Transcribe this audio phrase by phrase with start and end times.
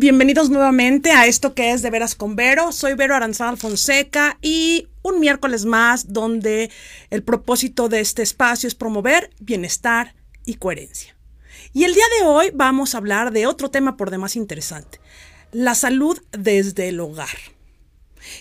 [0.00, 2.70] Bienvenidos nuevamente a esto que es De Veras con Vero.
[2.70, 6.70] Soy Vero Aranzada Fonseca y un miércoles más donde
[7.10, 10.14] el propósito de este espacio es promover bienestar
[10.44, 11.16] y coherencia.
[11.72, 15.00] Y el día de hoy vamos a hablar de otro tema por demás interesante,
[15.50, 17.36] la salud desde el hogar.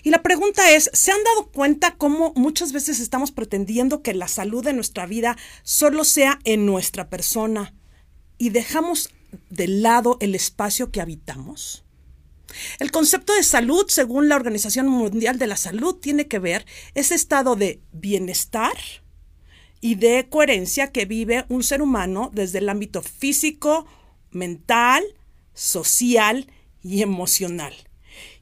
[0.04, 4.28] Y la pregunta es, ¿se han dado cuenta cómo muchas veces estamos pretendiendo que la
[4.28, 7.74] salud de nuestra vida solo sea en nuestra persona
[8.38, 9.10] y dejamos
[9.50, 11.84] de lado el espacio que habitamos?
[12.80, 16.66] El concepto de salud, según la Organización Mundial de la Salud, tiene que ver
[16.96, 18.76] ese estado de bienestar
[19.82, 23.86] y de coherencia que vive un ser humano desde el ámbito físico,
[24.32, 25.04] mental,
[25.54, 26.48] social
[26.82, 27.74] y emocional.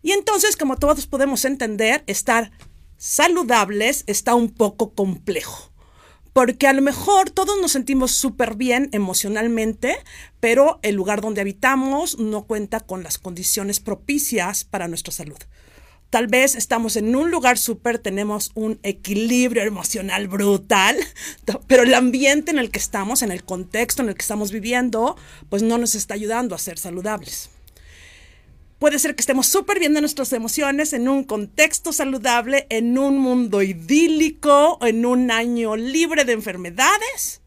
[0.02, 2.52] Y entonces, como todos podemos entender, estar
[2.98, 5.72] saludables está un poco complejo.
[6.36, 9.96] Porque a lo mejor todos nos sentimos súper bien emocionalmente,
[10.42, 15.38] pero el lugar donde habitamos no cuenta con las condiciones propicias para nuestra salud.
[16.10, 20.98] Tal vez estamos en un lugar súper, tenemos un equilibrio emocional brutal,
[21.68, 25.16] pero el ambiente en el que estamos, en el contexto en el que estamos viviendo,
[25.50, 27.50] pues no nos está ayudando a ser saludables.
[28.80, 33.62] Puede ser que estemos súper bien nuestras emociones en un contexto saludable, en un mundo
[33.62, 37.42] idílico, en un año libre de enfermedades,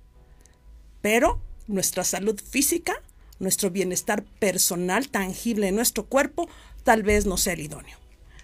[1.03, 3.03] pero nuestra salud física,
[3.39, 6.49] nuestro bienestar personal tangible en nuestro cuerpo,
[6.83, 7.99] tal vez no sea el idóneo.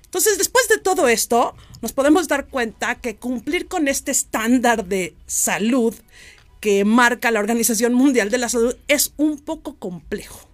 [0.05, 5.17] Entonces, después de todo esto, nos podemos dar cuenta que cumplir con este estándar de
[5.27, 5.95] salud
[6.61, 10.49] que marca la Organización Mundial de la Salud es un poco complejo.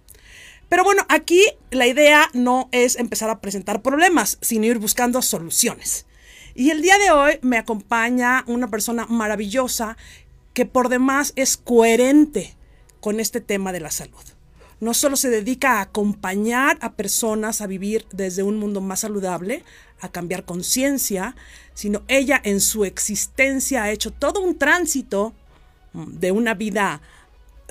[0.71, 6.05] Pero bueno, aquí la idea no es empezar a presentar problemas, sino ir buscando soluciones.
[6.55, 9.97] Y el día de hoy me acompaña una persona maravillosa
[10.53, 12.55] que por demás es coherente
[13.01, 14.23] con este tema de la salud.
[14.79, 19.65] No solo se dedica a acompañar a personas a vivir desde un mundo más saludable,
[19.99, 21.35] a cambiar conciencia,
[21.73, 25.33] sino ella en su existencia ha hecho todo un tránsito
[25.93, 27.01] de una vida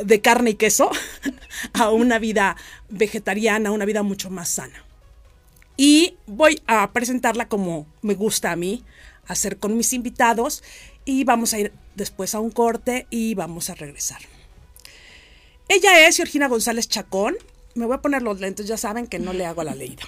[0.04, 0.90] de carne y queso
[1.72, 2.56] a una vida
[2.88, 4.84] vegetariana, una vida mucho más sana.
[5.76, 8.84] Y voy a presentarla como me gusta a mí
[9.26, 10.62] hacer con mis invitados
[11.04, 14.20] y vamos a ir después a un corte y vamos a regresar.
[15.68, 17.36] Ella es Georgina González Chacón.
[17.74, 20.02] Me voy a poner los lentes, ya saben que no le hago a la leída.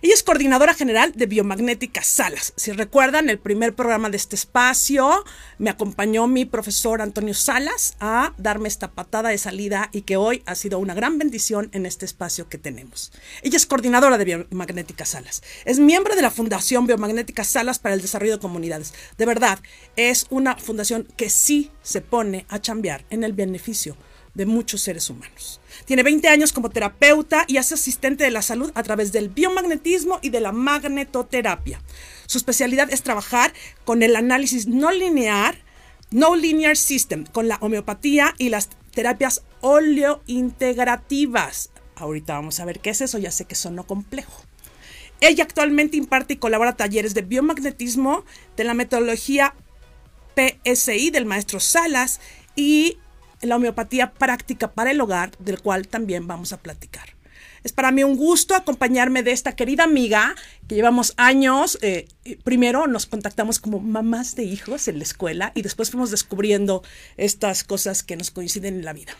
[0.00, 2.52] Ella es coordinadora general de Biomagnética Salas.
[2.56, 5.24] Si recuerdan, el primer programa de este espacio
[5.58, 10.42] me acompañó mi profesor Antonio Salas a darme esta patada de salida y que hoy
[10.46, 13.12] ha sido una gran bendición en este espacio que tenemos.
[13.42, 15.42] Ella es coordinadora de Biomagnética Salas.
[15.64, 18.94] Es miembro de la Fundación Biomagnética Salas para el Desarrollo de Comunidades.
[19.18, 19.58] De verdad,
[19.96, 23.96] es una fundación que sí se pone a chambear en el beneficio
[24.34, 25.60] de muchos seres humanos.
[25.84, 30.18] Tiene 20 años como terapeuta y hace asistente de la salud a través del biomagnetismo
[30.22, 31.82] y de la magnetoterapia.
[32.26, 33.52] Su especialidad es trabajar
[33.84, 35.62] con el análisis no lineal,
[36.10, 41.70] no linear system, con la homeopatía y las terapias oleointegrativas.
[41.96, 44.42] Ahorita vamos a ver qué es eso, ya sé que sonó complejo.
[45.20, 48.24] Ella actualmente imparte y colabora talleres de biomagnetismo
[48.56, 49.54] de la metodología
[50.34, 52.20] PSI del maestro Salas
[52.56, 52.98] y
[53.42, 57.10] la homeopatía práctica para el hogar, del cual también vamos a platicar.
[57.64, 60.34] Es para mí un gusto acompañarme de esta querida amiga
[60.66, 61.78] que llevamos años.
[61.80, 62.08] Eh,
[62.42, 66.82] primero nos contactamos como mamás de hijos en la escuela y después fuimos descubriendo
[67.16, 69.12] estas cosas que nos coinciden en la vida.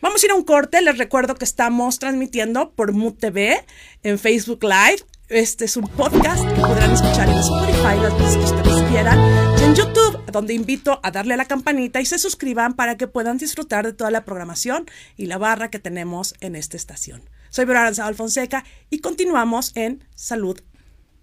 [0.00, 0.82] Vamos a ir a un corte.
[0.82, 3.64] Les recuerdo que estamos transmitiendo por Mood TV
[4.02, 5.04] en Facebook Live.
[5.28, 10.24] Este es un podcast que podrán escuchar en Spotify las veces que ustedes quieran YouTube,
[10.32, 13.92] donde invito a darle a la campanita y se suscriban para que puedan disfrutar de
[13.92, 14.86] toda la programación
[15.16, 17.28] y la barra que tenemos en esta estación.
[17.50, 20.60] Soy Verónica Alfonseca y continuamos en Salud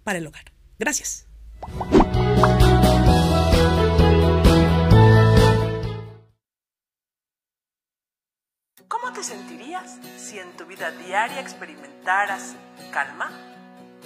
[0.04, 0.52] para el Hogar.
[0.78, 1.26] Gracias.
[8.86, 12.54] ¿Cómo te sentirías si en tu vida diaria experimentaras
[12.92, 13.32] calma?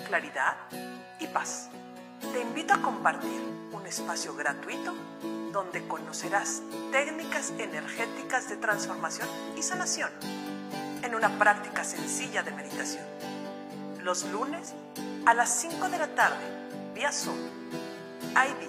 [0.07, 0.57] claridad
[1.21, 1.71] y paz.
[2.21, 3.41] Te invito a compartir
[3.73, 4.93] un espacio gratuito
[5.53, 10.11] donde conocerás técnicas energéticas de transformación y sanación
[11.03, 13.05] en una práctica sencilla de meditación.
[14.03, 14.75] Los lunes
[15.27, 16.45] a las 5 de la tarde
[16.95, 17.39] vía Zoom.
[18.35, 18.69] ID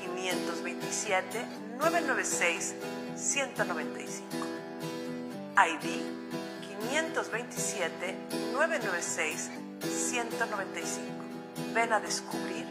[0.00, 1.44] 527
[1.78, 2.74] 996
[3.16, 4.36] 195.
[5.56, 6.00] ID
[6.90, 8.16] 527
[8.52, 9.50] 996
[9.82, 11.27] 195.
[11.74, 12.66] Ven a descubrir,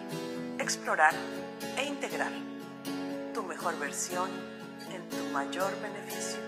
[0.60, 1.14] explorar
[1.78, 2.32] e integrar
[3.34, 4.30] tu mejor versión
[4.92, 6.40] en tu mayor beneficio.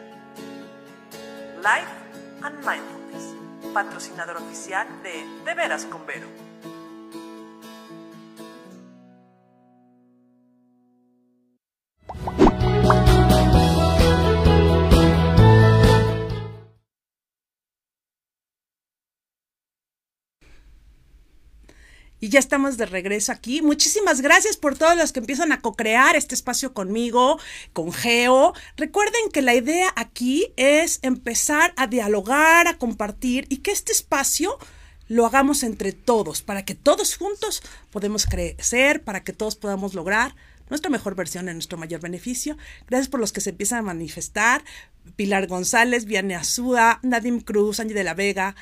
[1.62, 1.92] Life
[2.42, 3.00] and Mindfulness
[3.74, 6.49] patrocinador oficial de De Veras con Vero.
[22.20, 23.62] Y ya estamos de regreso aquí.
[23.62, 27.40] Muchísimas gracias por todos los que empiezan a co-crear este espacio conmigo,
[27.74, 28.54] con Geo.
[28.76, 34.58] Recuerden que la idea aquí es empezar a dialogar, a compartir y que este espacio
[35.08, 40.36] lo hagamos entre todos, para que todos juntos podamos crecer, para que todos podamos lograr
[40.70, 42.58] nuestra mejor versión en nuestro mayor beneficio.
[42.88, 44.64] Gracias por los que se empiezan a manifestar.
[45.16, 48.56] Pilar González, Viane Azuda, Nadim Cruz, Angie de la Vega,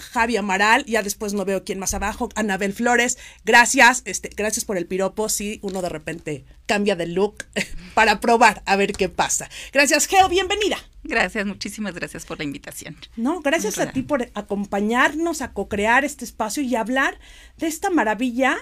[0.00, 4.76] Javi Amaral, ya después no veo quién más abajo, Anabel Flores, gracias, este, gracias por
[4.76, 7.44] el piropo, si uno de repente cambia de look
[7.94, 9.48] para probar a ver qué pasa.
[9.72, 10.78] Gracias, Geo, bienvenida.
[11.02, 12.96] Gracias, muchísimas gracias por la invitación.
[13.16, 17.18] No, gracias a ti por acompañarnos a co-crear este espacio y hablar
[17.56, 18.58] de esta maravilla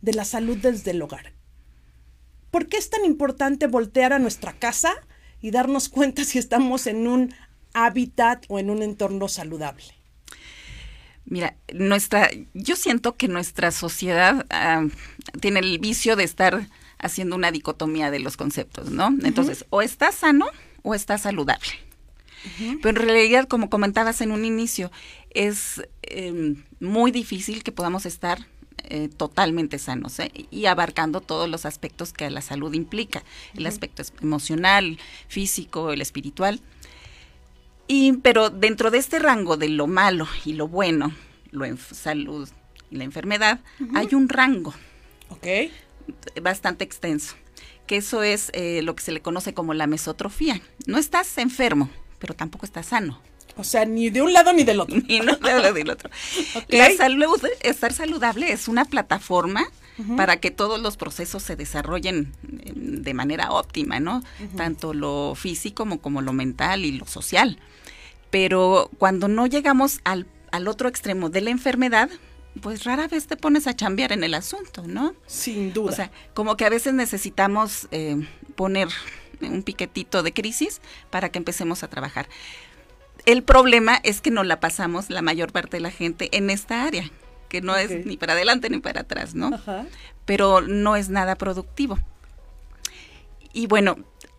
[0.00, 1.32] de la salud desde el hogar.
[2.50, 4.94] ¿Por qué es tan importante voltear a nuestra casa
[5.40, 7.34] y darnos cuenta si estamos en un
[7.74, 9.99] hábitat o en un entorno saludable?
[11.30, 14.84] Mira, nuestra, yo siento que nuestra sociedad ah,
[15.40, 16.68] tiene el vicio de estar
[16.98, 19.08] haciendo una dicotomía de los conceptos, ¿no?
[19.22, 20.46] Entonces, o está sano
[20.82, 21.70] o está saludable.
[22.58, 24.90] Pero en realidad, como comentabas en un inicio,
[25.30, 28.46] es em, muy difícil que podamos estar
[28.84, 30.32] eh, totalmente sanos ¿eh?
[30.50, 33.22] y abarcando todos los aspectos que la salud implica,
[33.54, 34.98] el aspecto emocional,
[35.28, 36.60] físico, el espiritual.
[37.92, 41.12] Y, pero dentro de este rango de lo malo y lo bueno,
[41.50, 42.48] lo en salud
[42.88, 43.58] y la enfermedad,
[43.96, 44.72] hay un rango.
[45.28, 45.46] Ok.
[46.40, 47.34] Bastante extenso.
[47.88, 50.60] Que eso es eh, lo que se le conoce como la mesotrofía.
[50.86, 51.90] No estás enfermo,
[52.20, 53.20] pero tampoco estás sano.
[53.56, 54.96] O sea, ni de un lado ni del otro.
[55.08, 56.10] ni de un lado ni del otro.
[56.68, 59.66] La salud, estar saludable es una plataforma
[60.16, 64.22] para que todos los procesos se desarrollen de manera óptima, ¿no?
[64.56, 67.58] Tanto lo físico como, como lo mental y lo social
[68.30, 72.10] pero cuando no llegamos al, al otro extremo de la enfermedad,
[72.60, 75.14] pues rara vez te pones a chambear en el asunto, ¿no?
[75.26, 75.92] Sin duda.
[75.92, 78.88] O sea, como que a veces necesitamos eh, poner
[79.40, 80.80] un piquetito de crisis
[81.10, 82.28] para que empecemos a trabajar.
[83.26, 86.84] El problema es que no la pasamos la mayor parte de la gente en esta
[86.84, 87.10] área,
[87.48, 89.54] que no es ni para adelante ni para atrás, ¿no?
[89.54, 89.86] Ajá.
[90.24, 91.98] Pero no es nada productivo.
[93.52, 93.96] Y bueno,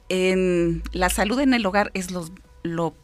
[0.09, 2.29] en la salud en el hogar es lo,
[2.63, 2.95] lo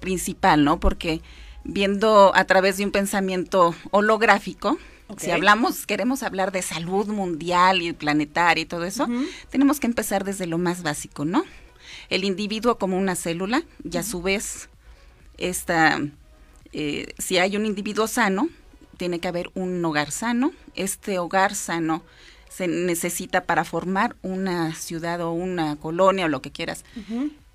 [0.00, 0.80] principal, ¿no?
[0.80, 1.20] Porque
[1.64, 4.78] viendo a través de un pensamiento holográfico,
[5.18, 9.06] si hablamos, queremos hablar de salud mundial y planetaria y todo eso,
[9.50, 11.44] tenemos que empezar desde lo más básico, ¿no?
[12.08, 14.68] El individuo como una célula y a su vez,
[15.38, 16.00] esta,
[16.72, 18.48] eh, si hay un individuo sano,
[18.96, 20.52] tiene que haber un hogar sano.
[20.74, 22.02] Este hogar sano
[22.48, 26.84] se necesita para formar una ciudad o una colonia o lo que quieras,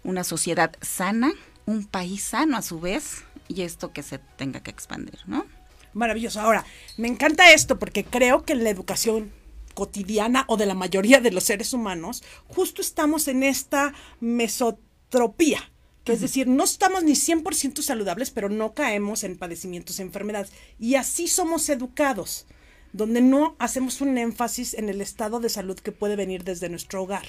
[0.04, 1.34] una sociedad sana
[1.72, 5.46] un país sano a su vez y esto que se tenga que expandir, ¿no?
[5.94, 6.40] Maravilloso.
[6.40, 6.66] Ahora,
[6.98, 9.32] me encanta esto porque creo que en la educación
[9.74, 15.72] cotidiana o de la mayoría de los seres humanos, justo estamos en esta mesotropía,
[16.04, 20.52] que es decir, no estamos ni 100% saludables, pero no caemos en padecimientos enfermedades.
[20.80, 22.48] Y así somos educados,
[22.94, 27.04] donde no hacemos un énfasis en el estado de salud que puede venir desde nuestro
[27.04, 27.26] hogar.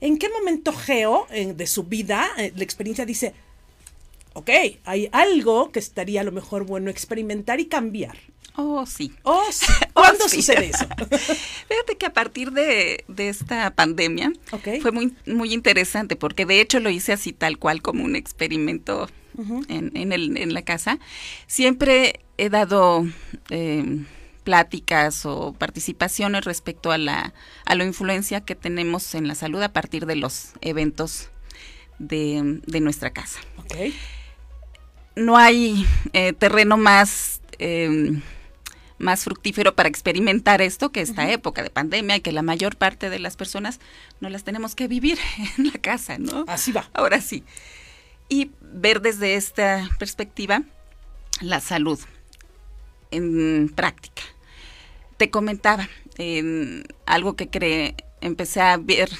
[0.00, 3.34] ¿En qué momento Geo, de su vida, eh, la experiencia dice,
[4.40, 4.50] ok,
[4.84, 8.16] hay algo que estaría a lo mejor bueno experimentar y cambiar.
[8.56, 9.12] Oh, sí.
[9.22, 9.66] Oh, sí.
[9.92, 10.86] ¿Cuándo sucede eso?
[11.68, 14.32] Fíjate que a partir de, esta pandemia
[14.80, 19.08] fue muy, muy interesante porque de hecho lo hice así tal cual como un experimento
[19.68, 20.98] en, el, en la casa.
[21.46, 23.06] Siempre he dado
[23.50, 24.04] eh,
[24.44, 29.72] pláticas o participaciones respecto a la, a la influencia que tenemos en la salud a
[29.72, 31.30] partir de los eventos
[31.98, 33.40] de, de nuestra casa.
[33.64, 33.94] Okay
[35.16, 38.22] no hay eh, terreno más, em,
[38.98, 43.10] más fructífero para experimentar esto que esta época de pandemia y que la mayor parte
[43.10, 43.80] de las personas
[44.20, 45.18] no las tenemos que vivir
[45.58, 46.44] en la casa, ¿no?
[46.48, 46.88] Así va.
[46.92, 47.44] Ahora sí.
[48.28, 50.62] Y ver desde esta perspectiva
[51.40, 51.98] la salud
[53.10, 54.22] en práctica.
[55.16, 55.88] Te comentaba
[56.18, 59.10] en algo que cree, empecé a ver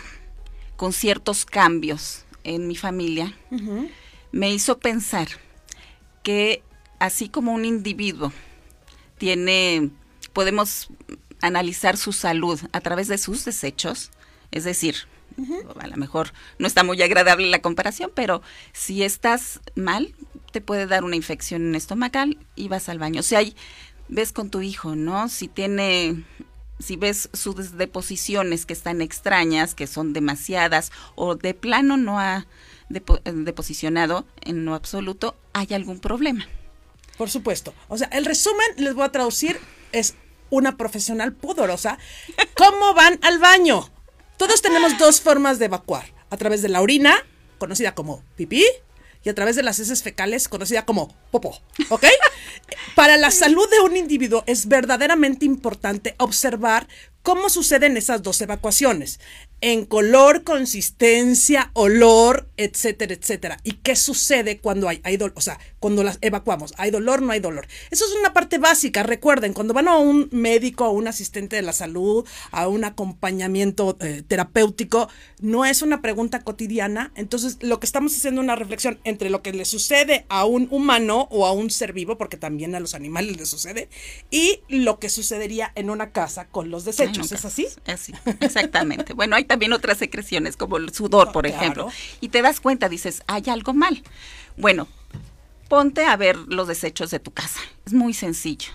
[0.76, 3.36] con ciertos cambios en mi familia,
[4.32, 5.28] me hizo pensar
[6.22, 6.62] que
[6.98, 8.32] así como un individuo
[9.18, 9.90] tiene,
[10.32, 10.88] podemos
[11.40, 14.10] analizar su salud a través de sus desechos,
[14.50, 14.96] es decir,
[15.78, 20.14] a lo mejor no está muy agradable la comparación, pero si estás mal,
[20.52, 23.20] te puede dar una infección estomacal y vas al baño.
[23.20, 23.54] O sea, hay,
[24.08, 25.28] ves con tu hijo, ¿no?
[25.28, 26.24] Si tiene
[26.80, 32.46] si ves sus deposiciones que están extrañas, que son demasiadas, o de plano no ha
[32.90, 36.46] deposicionado en lo absoluto, hay algún problema.
[37.16, 37.74] Por supuesto.
[37.88, 39.58] O sea, el resumen, les voy a traducir,
[39.92, 40.14] es
[40.50, 41.98] una profesional pudorosa.
[42.56, 43.90] ¿Cómo van al baño?
[44.36, 46.06] Todos tenemos dos formas de evacuar.
[46.30, 47.14] A través de la orina,
[47.58, 48.64] conocida como pipí,
[49.22, 52.06] y a través de las heces fecales, conocida como popo, ¿ok?
[52.94, 56.88] Para la salud de un individuo es verdaderamente importante observar
[57.22, 59.20] cómo suceden esas dos evacuaciones
[59.62, 63.58] en color, consistencia, olor, etcétera, etcétera.
[63.62, 65.34] ¿Y qué sucede cuando hay, hay dolor?
[65.36, 67.20] O sea, cuando las evacuamos, ¿hay dolor?
[67.20, 67.66] No hay dolor.
[67.90, 69.02] Eso es una parte básica.
[69.02, 73.98] Recuerden, cuando van a un médico, a un asistente de la salud, a un acompañamiento
[74.00, 75.08] eh, terapéutico,
[75.40, 77.12] no es una pregunta cotidiana.
[77.14, 80.68] Entonces, lo que estamos haciendo es una reflexión entre lo que le sucede a un
[80.70, 83.90] humano o a un ser vivo, porque también a los animales les sucede,
[84.30, 87.09] y lo que sucedería en una casa con los desechos.
[87.18, 87.66] ¿Es así?
[87.86, 89.12] Así, exactamente.
[89.14, 91.88] bueno, hay también otras secreciones, como el sudor, por ejemplo.
[92.20, 94.02] Y te das cuenta, dices, hay algo mal.
[94.56, 94.88] Bueno,
[95.68, 97.60] ponte a ver los desechos de tu casa.
[97.86, 98.70] Es muy sencillo.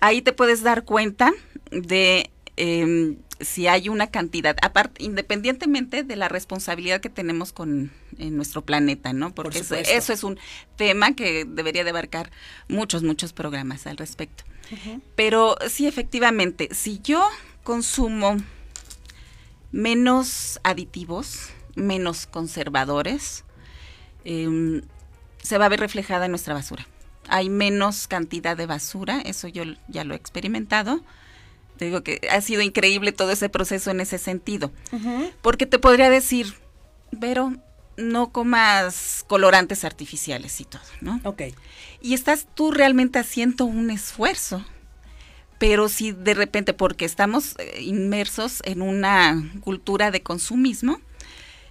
[0.00, 1.32] Ahí te puedes dar cuenta
[1.70, 8.36] de em, si hay una cantidad, aparte, independientemente de la responsabilidad que tenemos con en
[8.36, 9.34] nuestro planeta, ¿no?
[9.34, 10.38] Porque eso, es un
[10.76, 12.30] tema que debería de abarcar
[12.68, 14.44] muchos, muchos programas al respecto.
[15.14, 17.26] Pero sí, efectivamente, si yo
[17.62, 18.36] consumo
[19.72, 23.44] menos aditivos, menos conservadores,
[24.24, 24.82] em,
[25.42, 26.86] se va a ver reflejada en nuestra basura.
[27.28, 31.02] Hay menos cantidad de basura, eso yo ya lo he experimentado.
[31.78, 34.70] Te digo que ha sido increíble todo ese proceso en ese sentido.
[35.42, 36.54] Porque te podría decir,
[37.20, 37.54] pero
[37.96, 41.20] no comas colorantes artificiales y todo, ¿no?
[41.24, 41.42] Ok.
[42.00, 44.64] Y estás tú realmente haciendo un esfuerzo
[45.58, 51.00] pero si de repente, porque estamos eh, inmersos en una cultura de consumismo,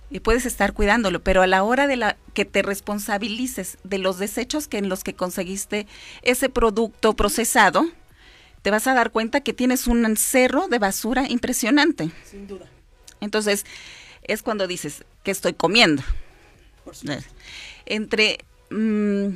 [0.09, 4.17] y puedes estar cuidándolo, pero a la hora de la que te responsabilices de los
[4.19, 5.85] desechos que en los que conseguiste
[6.21, 7.85] ese producto procesado,
[8.67, 12.12] te vas a dar cuenta que tienes un cerro de basura impresionante.
[12.29, 12.65] Sin duda.
[13.21, 13.65] Entonces,
[14.24, 16.03] es cuando dices, ¿qué estoy comiendo?
[16.83, 17.33] Por supuesto.
[17.86, 19.27] Entre mm,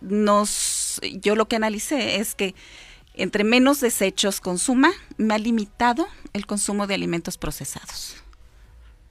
[0.00, 2.56] nos, yo lo que analicé es que
[3.14, 8.16] entre menos desechos consuma, me ha limitado el consumo de alimentos procesados.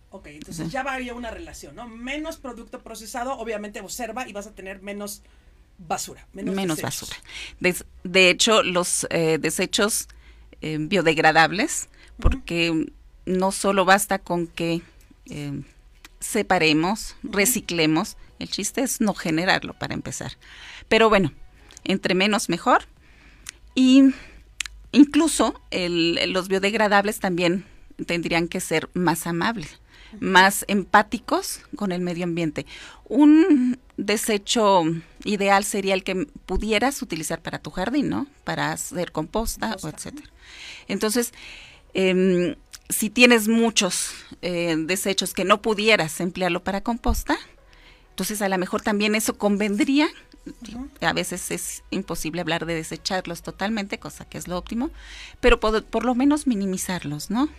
[0.10, 1.88] Ok, entonces ya va a haber una relación, ¿no?
[1.88, 5.22] Menos producto procesado, obviamente observa y vas a tener menos
[5.78, 6.28] basura.
[6.34, 7.16] Menos, basura.
[7.60, 10.08] De, hecho, los eh, desechos
[10.62, 12.92] eh, biodegradables, porque
[13.26, 14.82] no solo basta con que
[15.30, 15.62] eh,
[16.20, 20.34] separemos, reciclemos, el chiste es no generarlo para empezar.
[20.88, 21.34] Pero bueno,
[21.84, 22.84] entre menos mejor
[23.76, 24.14] y
[24.92, 27.66] incluso los biodegradables también
[28.06, 29.80] tendrían que ser más amables,
[30.20, 32.66] más empáticos con el medio ambiente.
[33.06, 34.84] Un desecho
[35.28, 38.28] ideal sería el que pudieras utilizar para tu jardín, ¿no?
[38.44, 40.28] Para hacer composta, o etcétera.
[40.88, 41.34] Entonces,
[41.94, 42.56] em,
[42.90, 47.38] si tienes muchos eh, desechos que no pudieras emplearlo para composta,
[48.10, 50.10] entonces a lo mejor también eso convendría
[51.02, 54.92] a veces es imposible hablar de desecharlos totalmente, cosa que es lo óptimo,
[55.40, 57.50] pero por, lo menos minimizarlos, ¿no?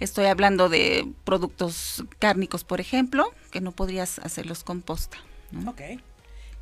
[0.00, 5.18] Estoy hablando de productos cárnicos, por ejemplo, que no podrías hacerlos composta.
[5.66, 5.80] Ok.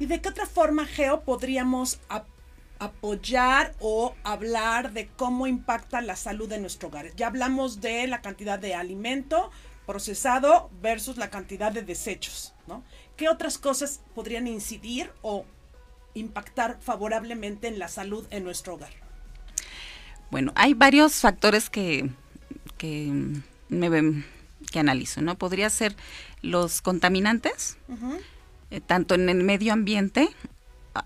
[0.02, 2.00] ¿Y de qué otra forma, Geo, podríamos
[2.80, 7.14] apoyar o hablar de cómo impacta la salud de nuestro hogar?
[7.14, 9.52] Ya hablamos de la cantidad de alimento
[9.86, 12.82] procesado versus la cantidad de desechos, ¿no?
[13.16, 15.44] ¿Qué otras cosas podrían incidir o
[16.14, 18.90] impactar favorablemente en la salud en nuestro hogar?
[20.32, 22.10] Bueno, hay varios factores que,
[22.76, 23.08] que
[23.68, 24.24] me
[24.72, 25.38] que analizo, ¿no?
[25.38, 25.94] Podría ser
[26.40, 27.76] los contaminantes,
[28.72, 30.30] eh, tanto en el medio ambiente.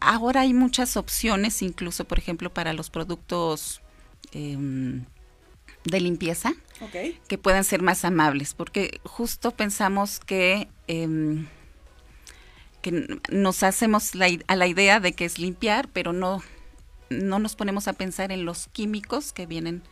[0.01, 3.83] Ahora hay muchas opciones, incluso, por ejemplo, para los productos
[4.31, 5.05] em,
[5.85, 6.55] de limpieza,
[7.27, 11.47] que puedan ser más amables, porque justo pensamos que em,
[12.83, 14.13] que nos hacemos
[14.47, 16.45] a la idea de que es limpiar, pero no,
[17.11, 19.83] no nos ponemos a pensar en los químicos que vienen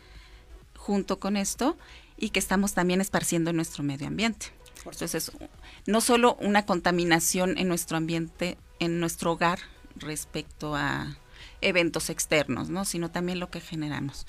[0.76, 1.76] junto con esto
[2.16, 4.52] y que estamos también esparciendo en nuestro medio ambiente.
[4.84, 5.32] Entonces,
[5.86, 9.58] no solo una contaminación en nuestro ambiente, en nuestro hogar
[9.96, 11.16] respecto a
[11.60, 12.84] eventos externos, ¿no?
[12.84, 14.26] sino también lo que generamos.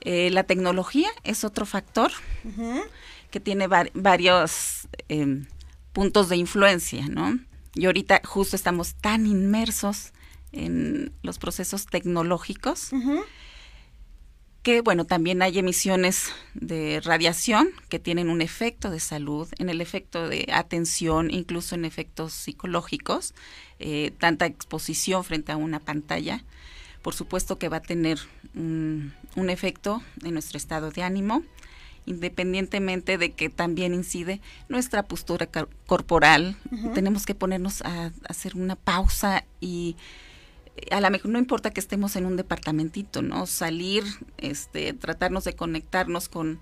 [0.00, 2.12] Eh, la tecnología es otro factor
[3.30, 5.46] que tiene varios em,
[5.92, 7.38] puntos de influencia, ¿no?
[7.74, 10.12] Y ahorita justo estamos tan inmersos
[10.52, 12.90] en los procesos tecnológicos
[14.64, 19.82] que, bueno, también hay emisiones de radiación que tienen un efecto de salud, en el
[19.82, 23.34] efecto de atención, incluso en efectos psicológicos,
[23.78, 26.42] eh, tanta exposición frente a una pantalla,
[27.02, 28.18] por supuesto que va a tener
[28.54, 29.12] un,
[29.50, 31.42] efecto en nuestro estado de ánimo,
[32.06, 34.40] independientemente de que también incide
[34.70, 35.46] nuestra postura
[35.86, 36.56] corporal.
[36.94, 39.96] Tenemos que ponernos a, a, hacer una pausa y
[40.90, 43.46] a lo mejor no importa que estemos en un departamentito, ¿no?
[43.46, 44.04] Salir,
[44.38, 46.60] este, tratarnos de conectarnos con,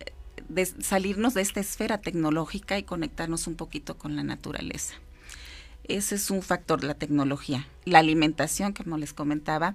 [0.00, 0.12] eh,
[0.48, 4.94] de salirnos de esta esfera tecnológica y conectarnos un poquito con la naturaleza.
[5.84, 7.66] Ese es un factor de la tecnología.
[7.86, 9.74] La alimentación, como les comentaba,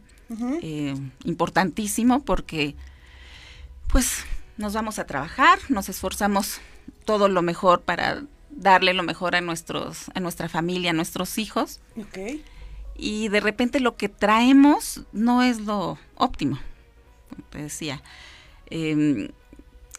[0.62, 2.76] eh, importantísimo porque,
[3.88, 4.24] pues,
[4.58, 6.60] nos vamos a trabajar, nos esforzamos
[7.06, 11.80] todo lo mejor para darle lo mejor a nuestros, a nuestra familia, a nuestros hijos.
[12.10, 12.44] Okay
[12.96, 16.60] y de repente lo que traemos no es lo óptimo,
[17.30, 18.02] como te decía.
[18.68, 19.30] Em,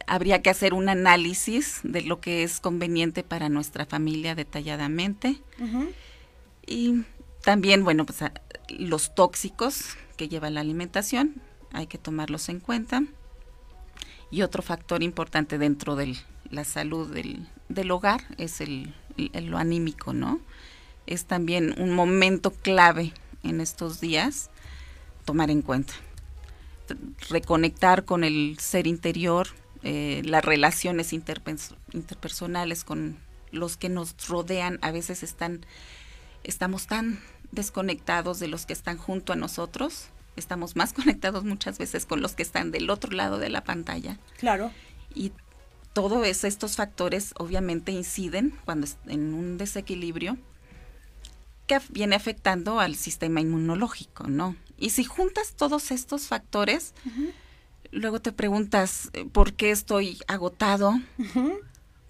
[0.07, 5.41] habría que hacer un análisis de lo que es conveniente para nuestra familia detalladamente.
[6.67, 7.03] Y
[7.43, 8.19] también, bueno, pues
[8.69, 11.35] los tóxicos que lleva la alimentación,
[11.73, 13.03] hay que tomarlos en cuenta.
[14.31, 16.17] Y otro factor importante dentro de
[16.51, 20.41] la salud del, del hogar es el, lo anímico, ¿no?
[21.07, 24.51] Es también un momento clave en estos días
[25.25, 25.95] tomar en cuenta.
[27.29, 29.49] Reconectar con el ser interior,
[29.83, 33.17] eh, las relaciones interpersonales con
[33.53, 35.65] los que nos rodean, a veces están,
[36.43, 37.21] estamos tan
[37.53, 42.35] desconectados de los que están junto a nosotros, estamos más conectados muchas veces con los
[42.35, 44.19] que están del otro lado de la pantalla.
[44.39, 44.71] Claro.
[45.15, 45.33] Y
[45.93, 50.37] todos estos factores obviamente inciden cuando en un desequilibrio
[51.67, 54.57] que viene afectando al sistema inmunológico, ¿no?
[54.77, 56.95] Y si juntas todos estos factores,
[57.91, 60.95] luego te preguntas, eh, ¿por qué estoy agotado?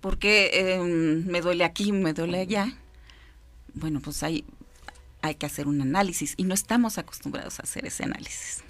[0.01, 2.77] ¿Por qué em, me duele aquí, me duele allá?
[3.75, 4.45] Bueno, pues hay,
[5.23, 8.63] hay que hacer un análisis y no estamos acostumbrados a hacer ese análisis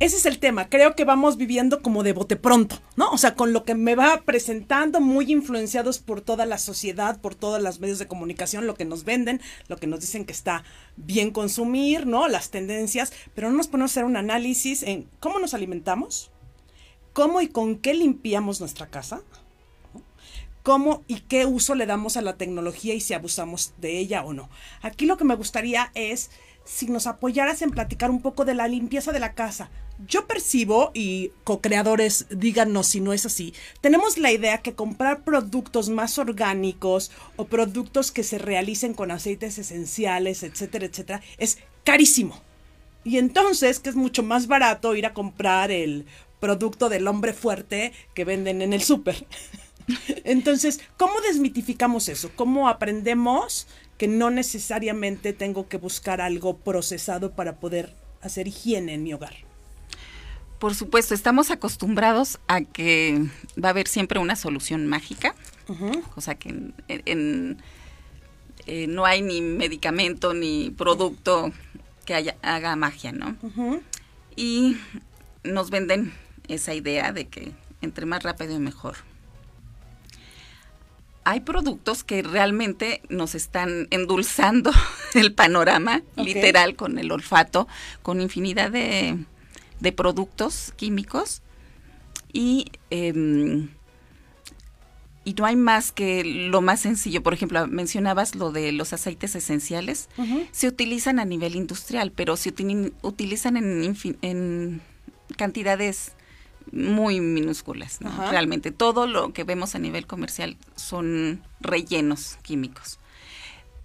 [0.00, 0.70] ese es el tema.
[0.70, 3.10] Creo que vamos viviendo como de bote pronto, ¿no?
[3.10, 7.34] O sea, con lo que me va presentando, muy influenciados por toda la sociedad, por
[7.34, 10.64] todos los medios de comunicación, lo que nos venden, lo que nos dicen que está
[10.96, 12.28] bien consumir, ¿no?
[12.28, 16.30] Las tendencias, pero no nos ponemos a hacer un análisis en cómo nos alimentamos,
[17.12, 19.20] cómo y con qué limpiamos nuestra casa,
[20.62, 24.32] cómo y qué uso le damos a la tecnología y si abusamos de ella o
[24.32, 24.48] no.
[24.80, 26.30] Aquí lo que me gustaría es
[26.64, 29.70] si nos apoyaras en platicar un poco de la limpieza de la casa.
[30.06, 35.90] Yo percibo, y co-creadores, díganos si no es así, tenemos la idea que comprar productos
[35.90, 42.40] más orgánicos o productos que se realicen con aceites esenciales, etcétera, etcétera, es carísimo.
[43.04, 46.06] Y entonces, que es mucho más barato ir a comprar el
[46.38, 49.26] producto del hombre fuerte que venden en el súper.
[50.24, 52.30] Entonces, ¿cómo desmitificamos eso?
[52.34, 53.66] ¿Cómo aprendemos
[54.00, 59.34] que no necesariamente tengo que buscar algo procesado para poder hacer higiene en mi hogar.
[60.58, 63.26] Por supuesto, estamos acostumbrados a que
[63.62, 65.34] va a haber siempre una solución mágica,
[66.16, 66.48] o sea que
[66.88, 67.58] en,
[68.66, 71.52] eh, no hay ni medicamento ni producto
[72.06, 73.36] que haga magia, ¿no?
[74.34, 74.78] Y
[75.44, 76.14] nos venden
[76.48, 78.96] esa idea de que entre más rápido y mejor
[81.24, 84.70] hay productos que realmente nos están endulzando
[85.14, 87.68] el panorama, literal, con el olfato,
[88.02, 89.18] con infinidad de,
[89.92, 91.42] productos químicos.
[92.32, 93.68] Y, em,
[95.24, 97.22] y no hay más que lo más sencillo.
[97.22, 100.08] Por ejemplo, mencionabas lo de los aceites esenciales.
[100.52, 102.54] Se utilizan a nivel industrial, pero se
[103.02, 104.80] utilizan en, en
[105.36, 106.12] cantidades
[106.72, 107.98] muy minúsculas,
[108.30, 108.70] realmente.
[108.70, 112.98] Todo lo que vemos a nivel comercial son rellenos químicos.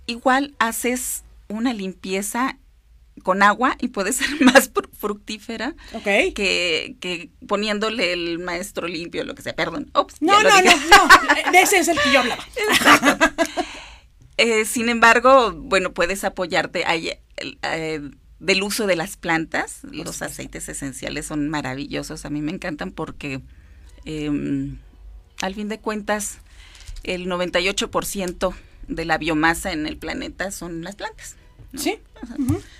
[0.07, 2.57] Igual haces una limpieza
[3.23, 9.41] con agua y puede ser más fructífera que, que, poniéndole el maestro limpio, lo que
[9.41, 9.55] sea.
[9.55, 9.91] Perdón.
[9.93, 12.45] no, no, no, no, de ese es el que yo hablaba.
[14.37, 16.83] Eh, sin embargo, bueno, puedes apoyarte.
[16.85, 18.01] ahí eh,
[18.39, 19.79] del uso de las plantas.
[19.83, 23.41] Los aceites esenciales son maravillosos, a mí me encantan porque
[24.05, 24.77] em,
[25.41, 26.39] al fin de cuentas
[27.03, 28.53] el 98%
[28.87, 31.35] de la biomasa en el planeta son las plantas.
[31.75, 31.99] Sí.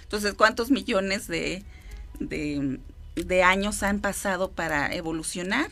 [0.03, 1.63] Entonces, ¿cuántos millones de,
[2.19, 5.69] de, años han pasado para evolucionar,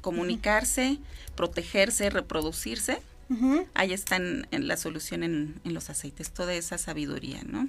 [0.00, 0.98] comunicarse,
[1.36, 3.00] protegerse, reproducirse?
[3.74, 7.68] Ahí está en, la solución en, en, los aceites, toda esa sabiduría, ¿no?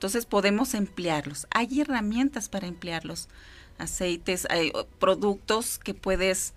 [0.00, 1.46] Entonces podemos emplearlos.
[1.50, 3.28] Hay herramientas para emplearlos.
[3.76, 6.54] Aceites, hay productos que puedes,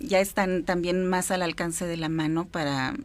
[0.00, 2.96] ya están también más al alcance de la mano para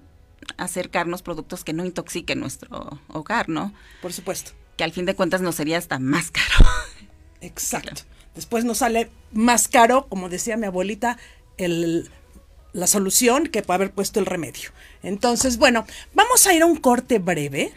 [0.58, 3.72] acercarnos productos que no intoxiquen nuestro hogar, ¿no?
[4.02, 4.54] Por supuesto.
[4.78, 6.68] Que al fin de cuentas nos sería hasta más caro.
[7.42, 8.02] Exacto.
[8.34, 11.20] Después nos sale más caro, como decía mi abuelita,
[11.58, 12.10] el,
[12.74, 14.72] la solución que puede haber puesto el remedio.
[15.04, 15.86] Entonces, bueno,
[16.16, 17.76] vamos a ir a un corte breve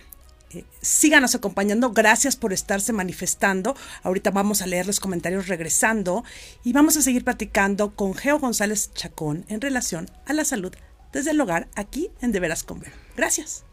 [0.52, 1.92] eh, síganos acompañando.
[1.92, 3.76] Gracias por estarse manifestando.
[4.02, 6.24] Ahorita vamos a leer los comentarios regresando
[6.64, 10.72] y vamos a seguir platicando con Geo González Chacón en relación a la salud
[11.12, 12.82] desde el hogar aquí en De Veras con
[13.16, 13.64] Gracias.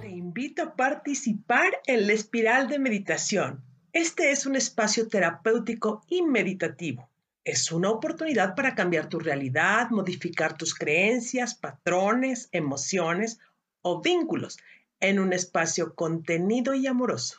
[0.00, 3.62] Te invito a participar en la espiral de meditación.
[3.92, 7.08] Este es un espacio terapéutico y meditativo
[7.46, 13.38] es una oportunidad para cambiar tu realidad, modificar tus creencias, patrones, emociones
[13.82, 14.58] o vínculos
[14.98, 17.38] en un espacio contenido y amoroso.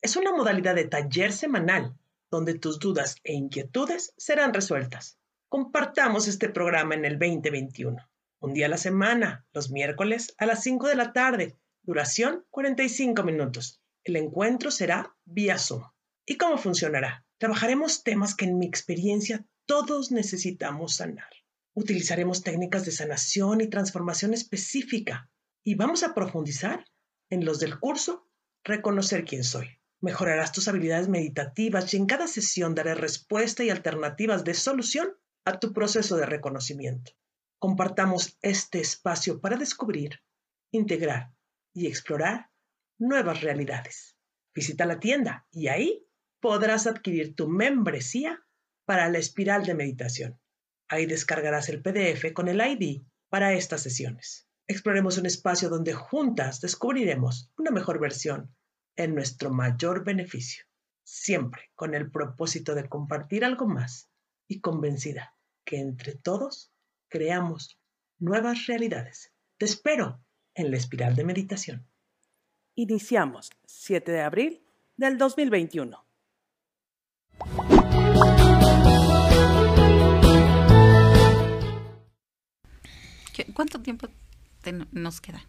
[0.00, 1.94] Es una modalidad de taller semanal
[2.30, 5.18] donde tus dudas e inquietudes serán resueltas.
[5.50, 7.98] Compartamos este programa en el 2021.
[8.40, 11.58] Un día a la semana, los miércoles a las 5 de la tarde.
[11.82, 13.82] Duración 45 minutos.
[14.02, 15.84] El encuentro será vía Zoom.
[16.24, 17.21] ¿Y cómo funcionará?
[17.42, 21.32] Trabajaremos temas que en mi experiencia todos necesitamos sanar.
[21.74, 25.28] Utilizaremos técnicas de sanación y transformación específica
[25.64, 26.86] y vamos a profundizar
[27.30, 28.30] en los del curso
[28.62, 29.80] Reconocer quién soy.
[30.00, 35.08] Mejorarás tus habilidades meditativas y en cada sesión daré respuesta y alternativas de solución
[35.44, 37.10] a tu proceso de reconocimiento.
[37.58, 40.22] Compartamos este espacio para descubrir,
[40.70, 41.34] integrar
[41.74, 42.52] y explorar
[42.98, 44.16] nuevas realidades.
[44.54, 46.06] Visita la tienda y ahí
[46.42, 48.44] podrás adquirir tu membresía
[48.84, 50.40] para la espiral de meditación.
[50.88, 54.48] Ahí descargarás el PDF con el ID para estas sesiones.
[54.66, 58.54] Exploremos un espacio donde juntas descubriremos una mejor versión
[58.96, 60.64] en nuestro mayor beneficio,
[61.04, 64.10] siempre con el propósito de compartir algo más
[64.48, 66.72] y convencida que entre todos
[67.08, 67.78] creamos
[68.18, 69.32] nuevas realidades.
[69.58, 70.20] Te espero
[70.54, 71.86] en la espiral de meditación.
[72.74, 74.62] Iniciamos 7 de abril
[74.96, 76.11] del 2021.
[83.54, 84.08] ¿Cuánto tiempo
[84.92, 85.42] nos queda?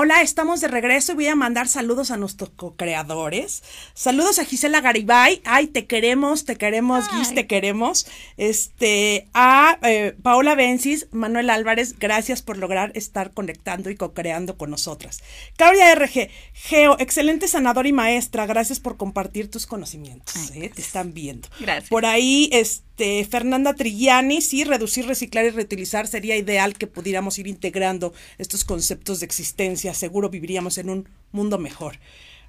[0.00, 3.64] Hola, estamos de regreso y voy a mandar saludos a nuestros co-creadores.
[3.94, 5.40] Saludos a Gisela Garibay.
[5.44, 8.06] Ay, te queremos, te queremos, Gis, te queremos.
[8.36, 14.70] Este, a eh, Paola Bencis, Manuel Álvarez, gracias por lograr estar conectando y co-creando con
[14.70, 15.20] nosotras.
[15.56, 20.52] Cabria RG, Geo, excelente sanador y maestra, gracias por compartir tus conocimientos.
[20.54, 20.70] ¿eh?
[20.72, 21.48] Te están viendo.
[21.58, 21.90] Gracias.
[21.90, 27.46] Por ahí, este Fernanda Trigiani, sí, reducir, reciclar y reutilizar sería ideal que pudiéramos ir
[27.46, 29.87] integrando estos conceptos de existencia.
[29.94, 31.98] Seguro viviríamos en un mundo mejor.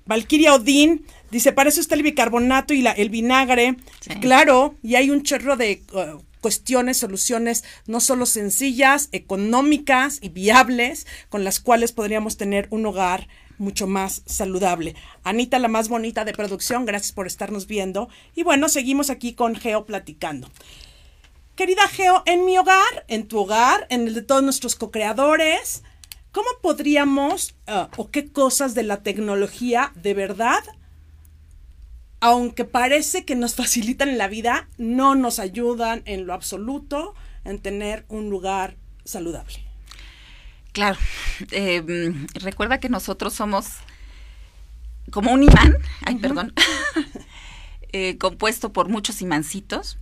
[0.06, 3.78] Valkyria Odín dice, para eso está el bicarbonato y la, el vinagre.
[4.22, 11.06] Claro, y hay un chorro de uh, cuestiones, soluciones no solo sencillas, económicas y viables,
[11.30, 13.28] con las cuales podríamos tener un hogar
[13.60, 14.96] mucho más saludable.
[15.24, 18.10] Anita, la más bonita de producción, gracias por estarnos viendo.
[18.34, 20.50] Y bueno, seguimos aquí con Geo platicando.
[21.56, 25.84] Querida Geo, en mi hogar, en tu hogar, en el de todos nuestros co-creadores,
[26.32, 30.64] ¿cómo podríamos uh, o qué cosas de la tecnología de verdad,
[32.20, 37.16] aunque parece que nos facilitan la vida, no nos ayudan en lo absoluto
[37.46, 39.70] en tener un lugar saludable?
[40.72, 41.00] Claro,
[41.52, 43.78] em, recuerda que nosotros somos
[45.12, 46.54] como un imán, ay, perdón,
[47.92, 49.98] eh, compuesto por muchos imancitos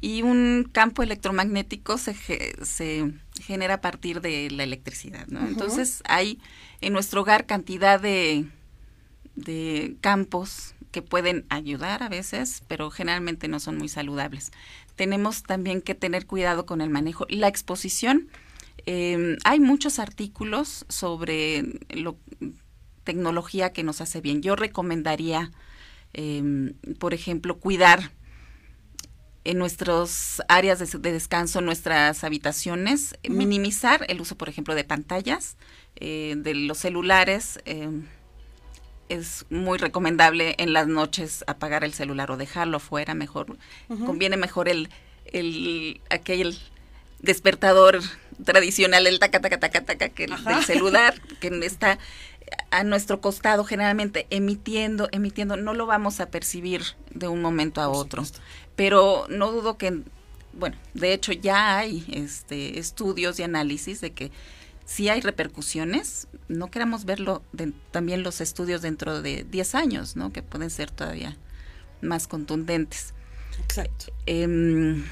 [0.00, 2.14] y un campo electromagnético se,
[2.62, 5.46] se genera a partir de la electricidad, ¿no?
[5.46, 6.40] Entonces hay
[6.80, 8.46] en nuestro hogar cantidad de,
[9.34, 14.52] de campos que pueden ayudar a veces, pero generalmente no son muy saludables.
[14.96, 17.26] Tenemos también que tener cuidado con el manejo.
[17.28, 18.28] La exposición
[18.90, 22.16] Em, hay muchos artículos sobre lo,
[23.04, 24.40] tecnología que nos hace bien.
[24.40, 25.50] Yo recomendaría,
[26.14, 28.12] em, por ejemplo, cuidar
[29.48, 35.56] en nuestras áreas de, descanso, nuestras habitaciones, minimizar el uso, por ejemplo, de pantallas,
[35.96, 37.58] eh, de los celulares.
[37.64, 38.04] Em,
[39.08, 43.56] es muy recomendable en las noches apagar el celular o dejarlo fuera, mejor,
[44.04, 44.90] conviene mejor el,
[45.24, 46.58] el aquel
[47.20, 48.00] despertador
[48.44, 51.98] tradicional, el taca, taca, taca, taca, que el celular, que está
[52.70, 57.88] a nuestro costado generalmente emitiendo, emitiendo, no lo vamos a percibir de un momento a
[57.88, 58.24] otro.
[58.78, 60.04] Pero no dudo que,
[60.52, 64.30] bueno, de hecho ya hay este, estudios y análisis de que
[64.84, 67.42] si hay repercusiones, no queramos verlo
[67.90, 70.32] también los estudios dentro de 10 años, ¿no?
[70.32, 71.36] Que pueden ser todavía
[72.02, 73.14] más contundentes.
[73.64, 74.12] Exacto.
[74.26, 75.04] Em,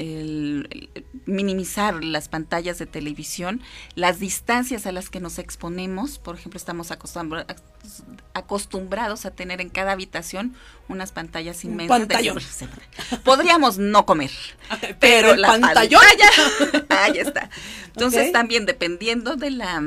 [0.00, 0.88] el,
[1.26, 3.60] minimizar las pantallas de televisión,
[3.94, 6.90] las distancias a las que nos exponemos, por ejemplo, estamos
[8.32, 10.54] acostumbrados a tener en cada habitación
[10.88, 12.00] unas pantallas inmensas.
[13.24, 14.30] Podríamos no comer,
[15.00, 15.98] pero, la pantalla,
[16.88, 17.50] ahí está.
[17.86, 19.82] Entonces también dependiendo de la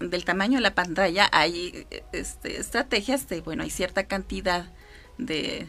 [0.00, 4.70] del tamaño de la pantalla hay este, estrategias de, bueno, hay cierta cantidad
[5.18, 5.66] de,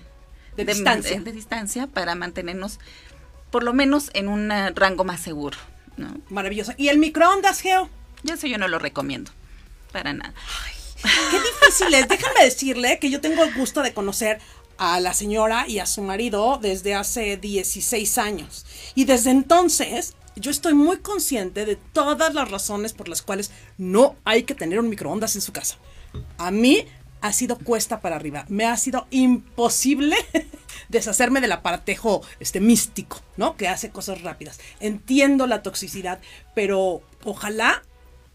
[0.55, 1.19] de, distancia.
[1.19, 2.79] de distancia para mantenernos
[3.51, 5.57] por lo menos en un eh, rango más seguro.
[5.97, 6.17] ¿no?
[6.29, 6.73] Maravilloso.
[6.77, 7.89] ¿Y el microondas, Geo?
[8.23, 9.31] Ya eso yo no lo recomiendo,
[9.91, 10.33] para nada.
[11.31, 12.07] qué difícil es.
[12.07, 14.39] Déjame decirle que yo tengo el gusto de conocer
[14.77, 18.65] a la señora y a su marido desde hace 16 años.
[18.95, 24.15] Y desde entonces yo estoy muy consciente de todas las razones por las cuales no
[24.23, 25.77] hay que tener un microondas en su casa.
[26.38, 26.85] A mí
[27.21, 28.45] ha sido cuesta para arriba.
[28.49, 30.15] Me ha sido imposible
[30.89, 33.58] deshacerme del aparatejo este, místico, ¿no?
[33.58, 34.60] Que hace cosas rápidas.
[34.79, 36.19] Entiendo la toxicidad,
[36.55, 37.84] pero ojalá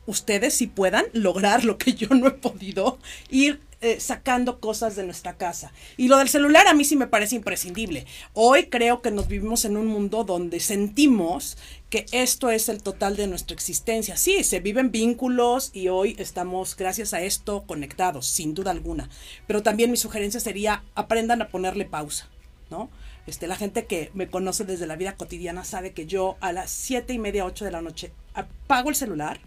[0.06, 2.98] ustedes sí puedan lograr lo que yo no he podido,
[3.30, 5.72] ir eh, sacando cosas de nuestra casa.
[5.96, 8.06] Y lo del celular a mí sí me parece imprescindible.
[8.32, 11.58] Hoy creo que nos vivimos en un mundo donde sentimos
[11.94, 14.16] que esto es el total de nuestra existencia.
[14.16, 19.08] Sí, se viven vínculos y hoy estamos, gracias a esto, conectados, sin duda alguna.
[19.46, 22.28] Pero también mi sugerencia sería aprendan a ponerle pausa,
[22.68, 22.90] ¿no?
[23.28, 26.68] Este, la gente que me conoce desde la vida cotidiana sabe que yo a las
[26.68, 29.38] siete y media, ocho de la noche apago el celular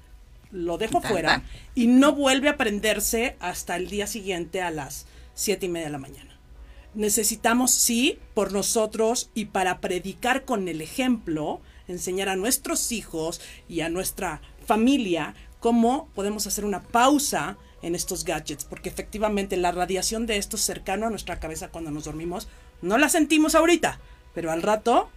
[0.50, 1.44] lo dejo fuera
[1.76, 5.92] y no vuelve a prenderse hasta el día siguiente a las siete y media de
[5.92, 6.40] la mañana.
[6.94, 13.82] Necesitamos, sí, por nosotros y para predicar con el ejemplo, enseñar a nuestros hijos y
[13.82, 20.26] a nuestra familia cómo podemos hacer una pausa en estos gadgets, porque efectivamente la radiación
[20.26, 22.48] de esto cercano a nuestra cabeza cuando nos dormimos
[22.82, 24.00] no la sentimos ahorita,
[24.34, 25.10] pero al rato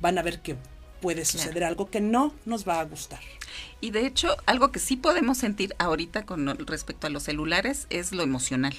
[0.00, 0.56] van a ver que
[1.00, 3.20] puede suceder algo que no nos va a gustar.
[3.80, 8.12] Y de hecho, algo que sí podemos sentir ahorita con respecto a los celulares es
[8.12, 8.74] lo emocional.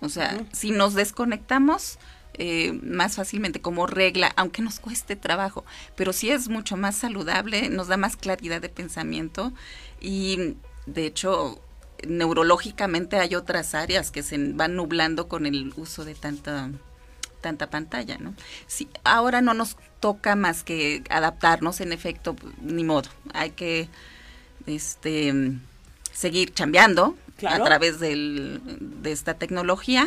[0.00, 1.98] O sea, si nos desconectamos
[2.34, 5.64] eh, más fácilmente como regla, aunque nos cueste trabajo,
[5.96, 9.52] pero sí es mucho más saludable, nos da más claridad de pensamiento
[10.00, 10.54] y
[10.86, 11.60] de hecho
[12.06, 16.70] neurológicamente hay otras áreas que se van nublando con el uso de tanta
[17.40, 18.34] tanta pantalla, ¿no?
[18.66, 23.08] Sí, ahora no nos toca más que adaptarnos, en efecto, ni modo.
[23.32, 23.88] Hay que
[24.66, 25.32] este
[26.12, 27.16] seguir chambeando
[27.46, 28.60] a través del,
[29.02, 30.06] de esta tecnología,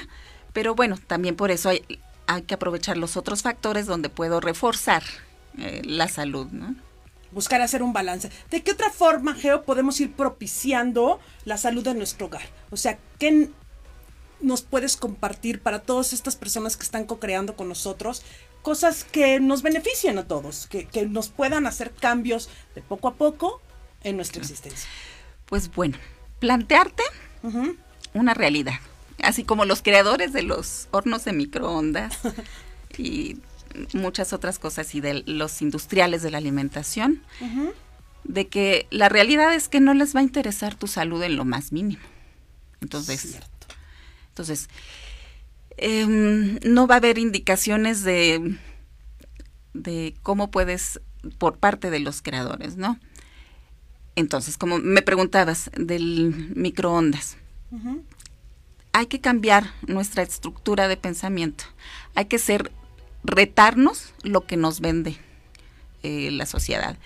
[0.53, 1.83] pero bueno, también por eso hay,
[2.27, 5.03] hay que aprovechar los otros factores donde puedo reforzar
[5.57, 6.75] eh, la salud, ¿no?
[7.31, 8.29] Buscar hacer un balance.
[8.51, 12.43] ¿De qué otra forma, Geo, podemos ir propiciando la salud de nuestro hogar?
[12.69, 13.49] O sea, ¿qué,
[14.43, 18.23] nos puedes compartir para todas estas personas que están co-creando con nosotros
[18.61, 23.61] cosas que nos beneficien a todos, que, nos puedan hacer cambios de poco a poco
[24.03, 24.89] en nuestra existencia?
[25.45, 25.97] Pues bueno,
[26.39, 27.03] plantearte
[28.13, 28.79] una realidad,
[29.23, 32.19] así como los creadores de los hornos de microondas
[32.97, 33.37] y
[33.93, 37.23] muchas otras cosas y de los industriales de la alimentación,
[38.23, 41.45] de que la realidad es que no les va a interesar tu salud en lo
[41.45, 42.03] más mínimo.
[42.81, 43.39] Entonces,
[44.29, 44.69] entonces,
[45.77, 48.57] em, no va a haber indicaciones de,
[49.73, 51.01] de cómo puedes,
[51.37, 52.99] por parte de los creadores, ¿no?
[54.15, 57.37] Entonces, como me preguntabas del microondas,
[58.93, 61.65] hay que cambiar nuestra estructura de pensamiento.
[62.15, 62.71] Hay que ser,
[63.23, 65.17] retarnos lo que nos vende
[66.03, 66.97] eh, la sociedad.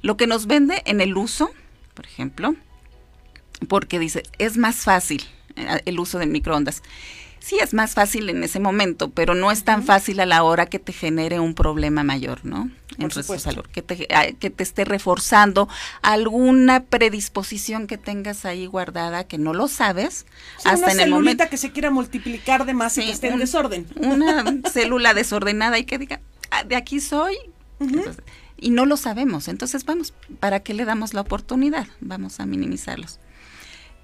[0.00, 1.50] Lo que nos vende en el uso,
[1.94, 2.54] por ejemplo,
[3.68, 5.24] porque dice, es más fácil
[5.56, 6.82] eh, el uso de microondas.
[7.46, 10.66] Sí es más fácil en ese momento, pero no es tan fácil a la hora
[10.66, 12.68] que te genere un problema mayor, ¿no?
[12.98, 14.08] En tu salud, que te,
[14.40, 15.68] que te esté reforzando
[16.02, 20.26] alguna predisposición que tengas ahí guardada que no lo sabes
[20.64, 23.86] hasta en el momento que se quiera multiplicar de más y que esté en desorden.
[23.94, 27.36] Una célula desordenada y que diga, ah, de aquí soy.
[28.56, 29.46] y no lo sabemos.
[29.46, 31.86] Entonces, vamos, ¿para qué le damos la oportunidad?
[32.00, 33.20] Vamos a minimizarlos.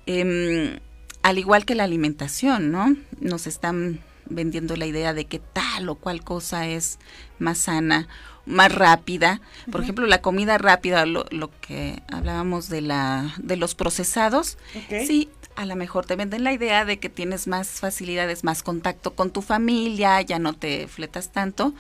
[0.07, 0.79] Eh,
[1.23, 2.97] al igual que la alimentación, ¿no?
[3.21, 6.99] Nos están vendiendo la idea de que tal o cual cosa es
[7.39, 8.09] más sana,
[8.47, 9.41] más rápida.
[9.71, 14.59] Por ejemplo, la comida rápida, lo, que hablábamos de, la, de los procesados,
[14.89, 19.15] sí, a lo mejor te venden la idea de que tienes más facilidades, más contacto
[19.15, 21.75] con tu familia, ya no te fletas tanto,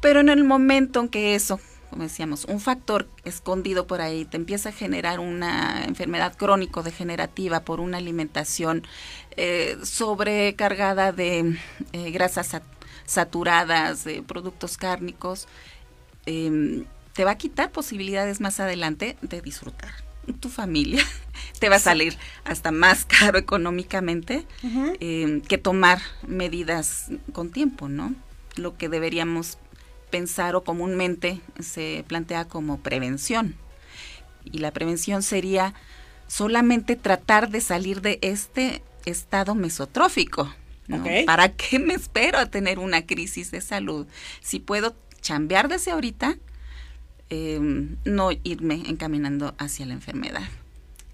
[0.00, 1.60] pero en el momento en que eso
[1.94, 7.78] como decíamos, un factor escondido por ahí te empieza a generar una enfermedad crónico-degenerativa por
[7.78, 8.84] una alimentación
[9.36, 11.56] eh, sobrecargada de
[11.92, 12.60] eh, grasas
[13.06, 15.46] saturadas, de productos cárnicos,
[16.26, 19.94] em, te va a quitar posibilidades más adelante de disfrutar
[20.40, 21.04] tu familia.
[21.60, 24.44] te va a salir hasta más caro económicamente
[24.98, 28.16] em, que tomar medidas con tiempo, ¿no?
[28.56, 29.58] Lo que deberíamos
[30.14, 33.56] pensar o comúnmente se plantea como prevención.
[34.44, 35.74] Y la prevención sería
[36.28, 40.54] solamente tratar de salir de este estado mesotrófico.
[41.26, 44.06] ¿Para qué me espero a tener una crisis de salud?
[44.40, 46.38] Si puedo chambear desde ahorita,
[47.28, 50.48] em, no irme encaminando hacia la enfermedad.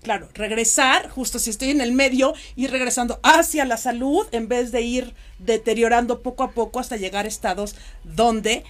[0.03, 4.73] Claro, regresar, justo si estoy en el medio, ir regresando hacia la salud en vez
[4.73, 8.65] de ir deteriorando poco a poco hasta llegar a estados donde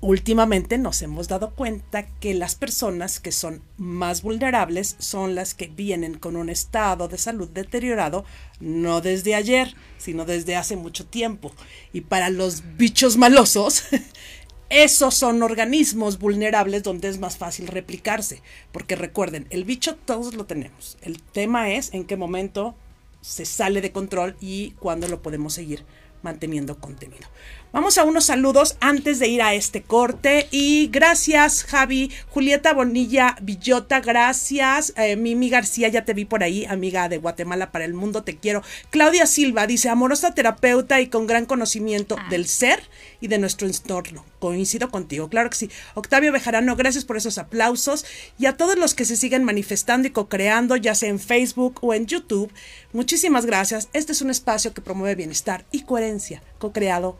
[0.00, 5.66] últimamente nos hemos dado cuenta que las personas que son más vulnerables son las que
[5.66, 8.24] vienen con un estado de salud deteriorado,
[8.60, 11.52] no desde ayer, sino desde hace mucho tiempo.
[11.92, 13.84] Y para los bichos malosos,
[14.70, 18.42] esos son organismos vulnerables donde es más fácil replicarse.
[18.70, 20.96] Porque recuerden, el bicho todos lo tenemos.
[21.02, 22.76] El tema es en qué momento
[23.20, 25.84] se sale de control y cuándo lo podemos seguir
[26.22, 27.26] manteniendo contenido.
[27.70, 30.48] Vamos a unos saludos antes de ir a este corte.
[30.50, 32.10] Y gracias, Javi.
[32.30, 34.94] Julieta Bonilla Villota, gracias.
[34.96, 38.38] Eh, Mimi García, ya te vi por ahí, amiga de Guatemala para el mundo, te
[38.38, 38.62] quiero.
[38.88, 42.26] Claudia Silva dice, amorosa terapeuta y con gran conocimiento ah.
[42.30, 42.80] del ser
[43.20, 44.24] y de nuestro entorno.
[44.38, 45.70] Coincido contigo, claro que sí.
[45.94, 48.06] Octavio Bejarano, gracias por esos aplausos.
[48.38, 51.92] Y a todos los que se siguen manifestando y co-creando, ya sea en Facebook o
[51.92, 52.50] en YouTube,
[52.94, 53.90] muchísimas gracias.
[53.92, 57.18] Este es un espacio que promueve bienestar y coherencia, co-creado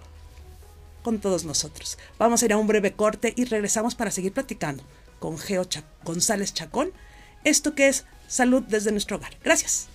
[1.02, 1.98] con todos nosotros.
[2.18, 4.82] Vamos a ir a un breve corte y regresamos para seguir platicando
[5.18, 5.66] con Geo
[6.04, 6.92] González Chacón,
[7.44, 9.36] esto que es salud desde nuestro hogar.
[9.42, 9.88] Gracias.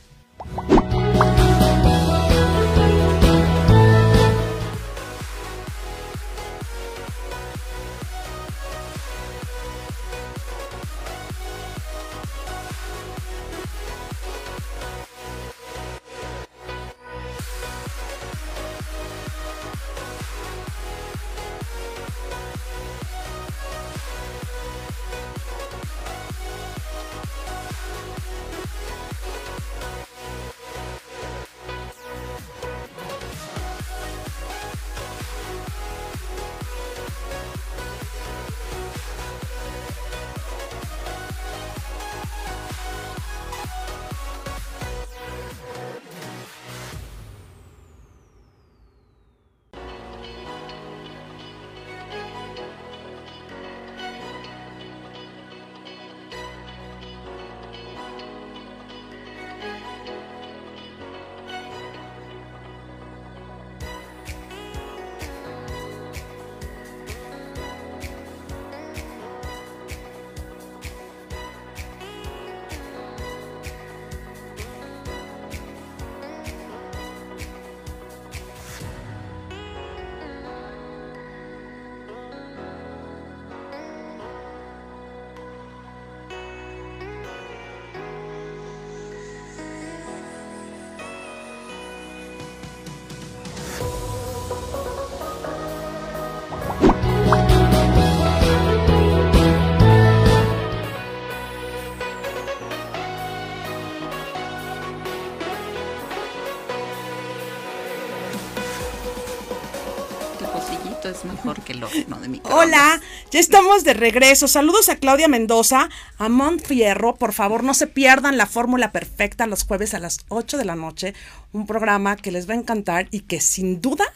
[111.26, 113.02] Mejor que el de Hola,
[113.32, 114.48] ya estamos de regreso.
[114.48, 117.16] Saludos a Claudia Mendoza, a Montfierro.
[117.16, 120.76] Por favor, no se pierdan la fórmula perfecta los jueves a las 8 de la
[120.76, 121.14] noche.
[121.52, 124.13] Un programa que les va a encantar y que sin duda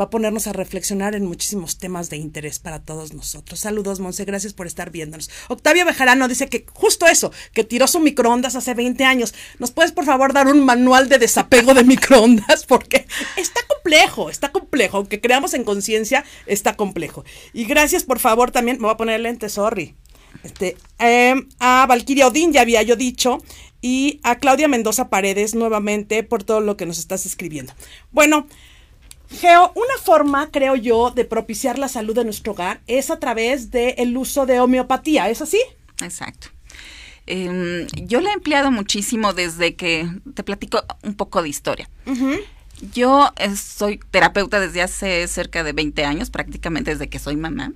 [0.00, 3.60] va a ponernos a reflexionar en muchísimos temas de interés para todos nosotros.
[3.60, 5.28] Saludos, Monse, gracias por estar viéndonos.
[5.48, 9.34] Octavio Bejarano dice que justo eso, que tiró su microondas hace 20 años.
[9.58, 12.64] ¿Nos puedes, por favor, dar un manual de desapego de microondas?
[12.64, 14.96] Porque está complejo, está complejo.
[14.96, 17.24] Aunque creamos en conciencia, está complejo.
[17.52, 19.96] Y gracias, por favor, también, me voy a poner lente, sorry.
[20.42, 23.42] Este, em, a Valkyria Odín, ya había yo dicho,
[23.82, 27.74] y a Claudia Mendoza Paredes nuevamente por todo lo que nos estás escribiendo.
[28.10, 28.46] Bueno,
[29.30, 33.70] Geo, una forma, creo yo, de propiciar la salud de nuestro hogar es a través
[33.70, 35.60] del uso de homeopatía, ¿es así?
[36.02, 36.48] Exacto.
[37.26, 41.88] Em, yo la he empleado muchísimo desde que te platico un poco de historia.
[42.80, 47.72] Yo eh, soy terapeuta desde hace cerca de 20 años, prácticamente desde que soy mamá.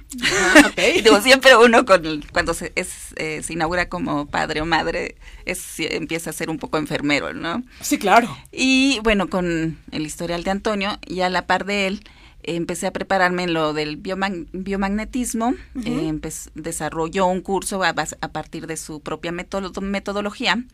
[0.76, 5.16] y digo, siempre uno con, cuando se, es, eh, se inaugura como padre o madre,
[5.44, 7.62] es, empieza a ser un poco enfermero, ¿no?
[7.80, 8.34] Sí, claro.
[8.50, 12.04] Y bueno, con el historial de Antonio y a la par de él,
[12.44, 16.20] empecé a prepararme en lo del biomagnetismo, eh,
[16.54, 20.64] desarrolló un curso a, a, partir de su propia metodología.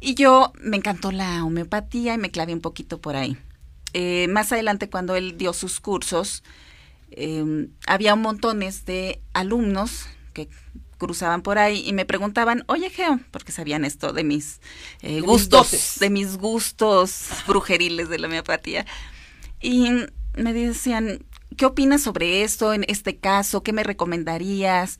[0.00, 3.36] Y yo me encantó la homeopatía y me clavé un poquito por ahí.
[3.92, 6.42] Eh, más adelante, cuando él dio sus cursos,
[7.10, 10.48] eh, había un montones de alumnos que
[10.98, 14.60] cruzaban por ahí y me preguntaban, oye Geo, porque sabían esto de mis
[15.00, 18.84] eh, gustos, de mis gustos brujeriles de la homeopatía.
[19.60, 19.90] Y
[20.36, 21.24] me decían,
[21.56, 23.62] ¿qué opinas sobre esto en este caso?
[23.62, 24.98] ¿Qué me recomendarías?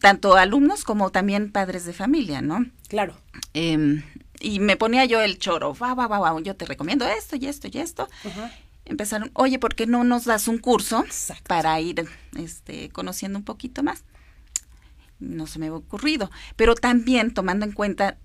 [0.00, 2.66] Tanto alumnos como también padres de familia, ¿no?
[2.88, 3.16] Claro.
[3.54, 4.02] Eh,
[4.40, 7.46] y me ponía yo el choro, va, va, va, va, yo te recomiendo esto y
[7.46, 8.08] esto y esto.
[8.86, 11.04] Empezaron, oye, ¿por qué no nos das un curso
[11.46, 14.04] para ir este, conociendo un poquito más?
[15.20, 16.30] No se me ha ocurrido.
[16.56, 18.16] Pero también tomando en cuenta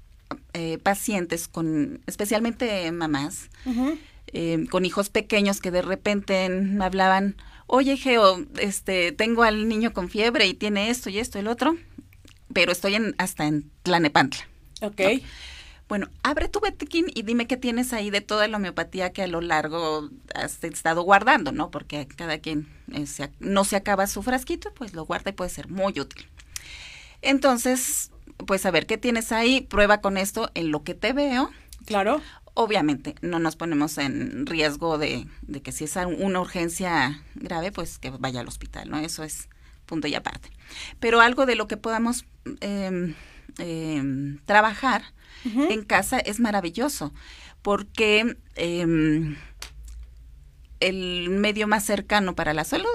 [0.54, 3.50] eh, pacientes con, especialmente mamás,
[4.28, 7.36] eh, con hijos pequeños que de repente me hablaban,
[7.68, 11.48] oye, Geo, este, tengo al niño con fiebre y tiene esto y esto y el
[11.48, 11.78] otro,
[12.54, 14.48] pero estoy en, hasta en Tlanepantla.
[14.82, 15.02] Ok.
[15.88, 19.28] Bueno, abre tu botiquín y dime qué tienes ahí de toda la homeopatía que a
[19.28, 21.70] lo largo has estado guardando, ¿no?
[21.70, 23.06] Porque cada quien eh,
[23.40, 26.28] no se acaba su frasquito, pues lo guarda y puede ser muy útil.
[27.22, 28.12] Entonces,
[28.48, 31.52] pues a ver qué tienes ahí, prueba con esto en lo que te veo.
[31.86, 32.22] Claro.
[32.56, 35.28] Obviamente, no nos ponemos en riesgo de,
[35.62, 38.98] que si es una urgencia grave, pues que vaya al hospital, ¿no?
[39.00, 39.50] Eso es
[39.86, 40.50] punto y aparte.
[41.00, 42.26] Pero algo de lo que podamos
[42.62, 43.14] em,
[43.60, 45.04] em, trabajar
[45.44, 47.14] en casa es maravilloso,
[47.62, 49.36] porque em,
[50.80, 52.88] el medio más cercano para la salud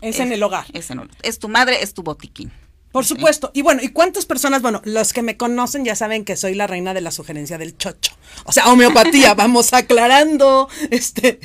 [0.00, 0.66] es, en el hogar.
[0.72, 2.52] Es, en, es tu madre, es tu botiquín.
[2.92, 3.50] Por supuesto.
[3.52, 4.62] Y bueno, ¿y cuántas personas?
[4.62, 7.76] Bueno, los que me conocen ya saben que soy la reina de la sugerencia del
[7.76, 8.12] chocho.
[8.44, 10.68] O sea, homeopatía, vamos aclarando.
[10.90, 11.38] Este.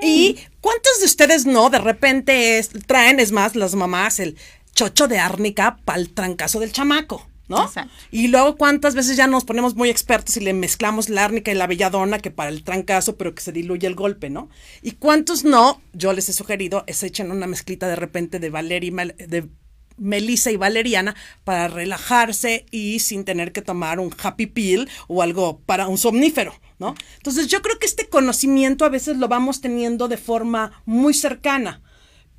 [0.00, 4.36] ¿Y cuántos de ustedes no de repente traen, es más, las mamás, el
[4.74, 7.26] chocho de árnica para el trancazo del chamaco?
[7.48, 7.70] ¿No?
[8.10, 11.54] Y luego cuántas veces ya nos ponemos muy expertos y le mezclamos la árnica y
[11.54, 14.48] la belladona que para el trancazo, pero que se diluye el golpe, ¿no?
[14.82, 19.14] Y cuántos no, yo les he sugerido, es echen una mezclita de repente de Valeria
[19.16, 19.48] de
[19.96, 21.14] Melissa y Valeriana
[21.44, 26.54] para relajarse y sin tener que tomar un happy pill o algo para un somnífero,
[26.78, 26.94] ¿no?
[27.16, 31.82] Entonces yo creo que este conocimiento a veces lo vamos teniendo de forma muy cercana,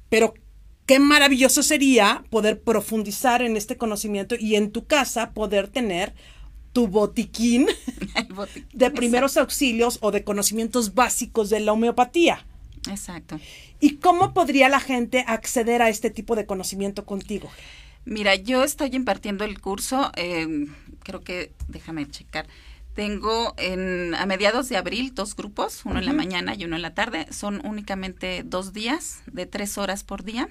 [0.10, 0.34] pero
[0.86, 6.14] qué maravilloso sería poder profundizar en este conocimiento y en tu casa poder tener
[6.74, 7.68] tu botiquín,
[8.74, 12.46] de primeros auxilios o de conocimientos básicos de la homeopatía.
[12.90, 13.40] Exacto.
[13.80, 17.50] ¿Y cómo podría la gente acceder a este tipo de conocimiento contigo?
[18.04, 20.68] Mira, yo estoy impartiendo el curso, eh,
[21.02, 22.46] creo que, déjame checar,
[22.94, 26.82] tengo en, a mediados de abril dos grupos, uno en la mañana y uno en
[26.82, 27.26] la tarde.
[27.32, 30.50] Son únicamente dos días de tres horas por día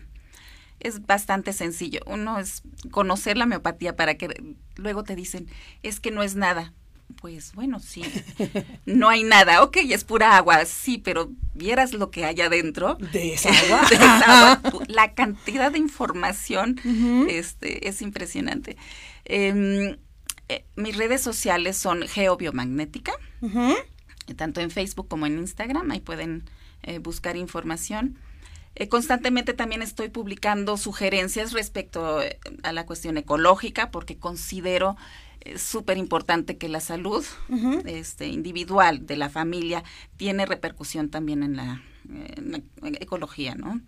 [0.80, 2.00] es bastante sencillo.
[2.06, 5.48] Uno es conocer la homeopatía para que luego te dicen,
[5.82, 6.72] es que no es nada.
[7.20, 8.02] Pues bueno, sí,
[8.86, 9.62] no hay nada.
[9.62, 12.96] Ok, es pura agua, sí, pero vieras lo que hay adentro.
[13.12, 14.60] De esa agua.
[14.88, 16.80] La cantidad de información
[17.28, 18.76] este, es impresionante.
[19.24, 19.96] Em,
[20.48, 23.12] eh, mis redes sociales son Geobiomagnética,
[24.36, 26.44] tanto en Facebook como en Instagram, ahí pueden
[26.82, 28.18] eh, buscar información.
[28.76, 34.96] Eh, constantemente también estoy publicando sugerencias respecto eh, a la cuestión ecológica porque considero
[35.42, 37.24] eh, súper importante que la salud
[37.86, 39.84] este, individual de la familia
[40.16, 41.82] tiene repercusión también en la,
[43.00, 43.80] ecología, ¿no?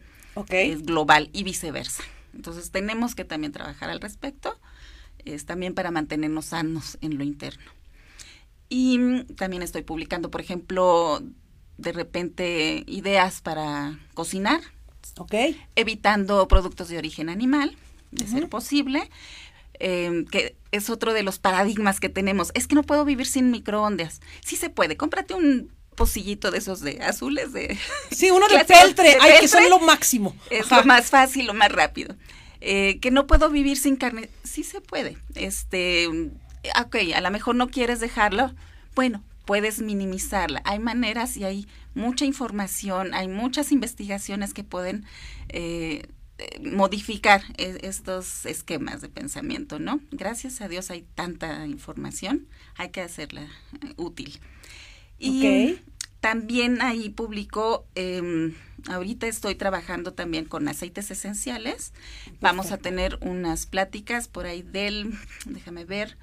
[0.49, 2.03] Es global y viceversa.
[2.34, 4.59] Entonces tenemos que también trabajar al respecto,
[5.24, 7.70] es también para mantenernos sanos en lo interno.
[8.68, 11.22] Y también estoy publicando, por ejemplo,
[11.78, 14.61] de repente ideas para cocinar,
[15.18, 15.34] Ok.
[15.74, 17.76] Evitando productos de origen animal,
[18.11, 19.11] de ser posible.
[19.78, 22.50] Em, que es otro de los paradigmas que tenemos.
[22.54, 24.20] Es que no puedo vivir sin microondas.
[24.42, 24.96] Sí se puede.
[24.96, 27.78] Cómprate un pocillito de esos de azules de
[28.11, 31.72] sí uno de peltre, ay que son lo máximo es lo más fácil lo más
[31.72, 32.14] rápido
[32.61, 36.07] eh, que no puedo vivir sin carne sí se puede este
[36.78, 38.52] ok a lo mejor no quieres dejarlo
[38.94, 40.61] bueno puedes minimizarla.
[40.64, 41.66] Hay maneras y hay
[41.97, 45.05] mucha información, hay muchas investigaciones que pueden
[45.49, 46.07] eh,
[46.38, 50.01] eh, modificar e, estos esquemas de pensamiento, ¿no?
[50.11, 54.38] Gracias a Dios hay tanta información, hay que hacerla eh, útil.
[55.18, 55.78] Y
[56.20, 58.53] también ahí publicó, em,
[58.90, 61.94] ahorita estoy trabajando también con aceites esenciales.
[62.42, 65.14] Vamos a tener unas pláticas por ahí del,
[65.47, 66.18] déjame ver,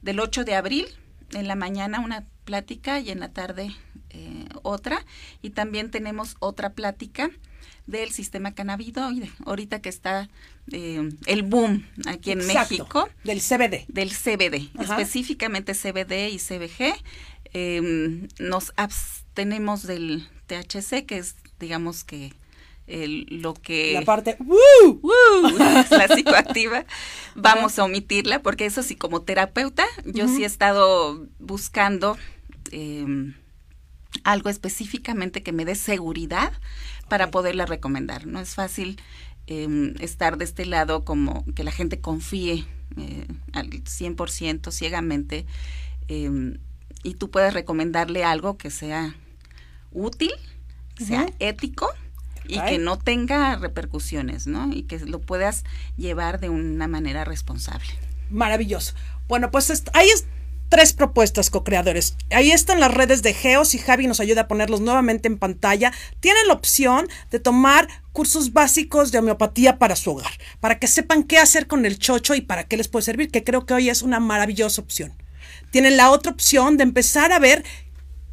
[0.00, 0.86] del 8 de abril,
[1.32, 3.74] en la mañana una plática y en la tarde
[4.10, 5.04] eh, otra.
[5.42, 7.30] Y también tenemos otra plática
[7.86, 10.28] del sistema cannabinoide, ahorita que está
[10.72, 13.08] eh, el boom aquí en México.
[13.24, 13.84] Del CBD.
[13.88, 16.94] Del CBD, específicamente CBD y CBG.
[17.52, 22.32] Em, nos abstenemos del THC, que es, digamos que,
[22.90, 23.92] lo que...
[23.94, 24.36] La parte...
[24.40, 25.00] ¡Woo!
[25.90, 26.84] la psicoactiva.
[27.34, 32.16] Vamos a omitirla, porque eso sí, como terapeuta, yo sí he estado buscando...
[32.72, 33.32] Eh,
[34.24, 36.52] algo específicamente que me dé seguridad
[37.08, 38.26] para poderla recomendar.
[38.26, 39.00] No es fácil
[39.46, 42.66] em, estar de este lado como que la gente confíe
[42.96, 45.46] eh, al 100% ciegamente
[46.08, 46.58] em,
[47.02, 49.14] y tú puedes recomendarle algo que sea
[49.92, 50.32] útil,
[50.96, 51.88] que sea ético
[52.46, 54.72] y que no tenga repercusiones, ¿no?
[54.72, 55.64] Y que lo puedas
[55.96, 57.88] llevar de una manera responsable.
[58.30, 58.94] Maravilloso.
[59.28, 60.26] Bueno, pues ahí es
[60.70, 62.16] tres propuestas co-creadores.
[62.30, 65.92] Ahí están las redes de Geos y Javi nos ayuda a ponerlos nuevamente en pantalla.
[66.20, 71.24] Tienen la opción de tomar cursos básicos de homeopatía para su hogar, para que sepan
[71.24, 73.90] qué hacer con el chocho y para qué les puede servir, que creo que hoy
[73.90, 75.12] es una maravillosa opción.
[75.70, 77.64] Tienen la otra opción de empezar a ver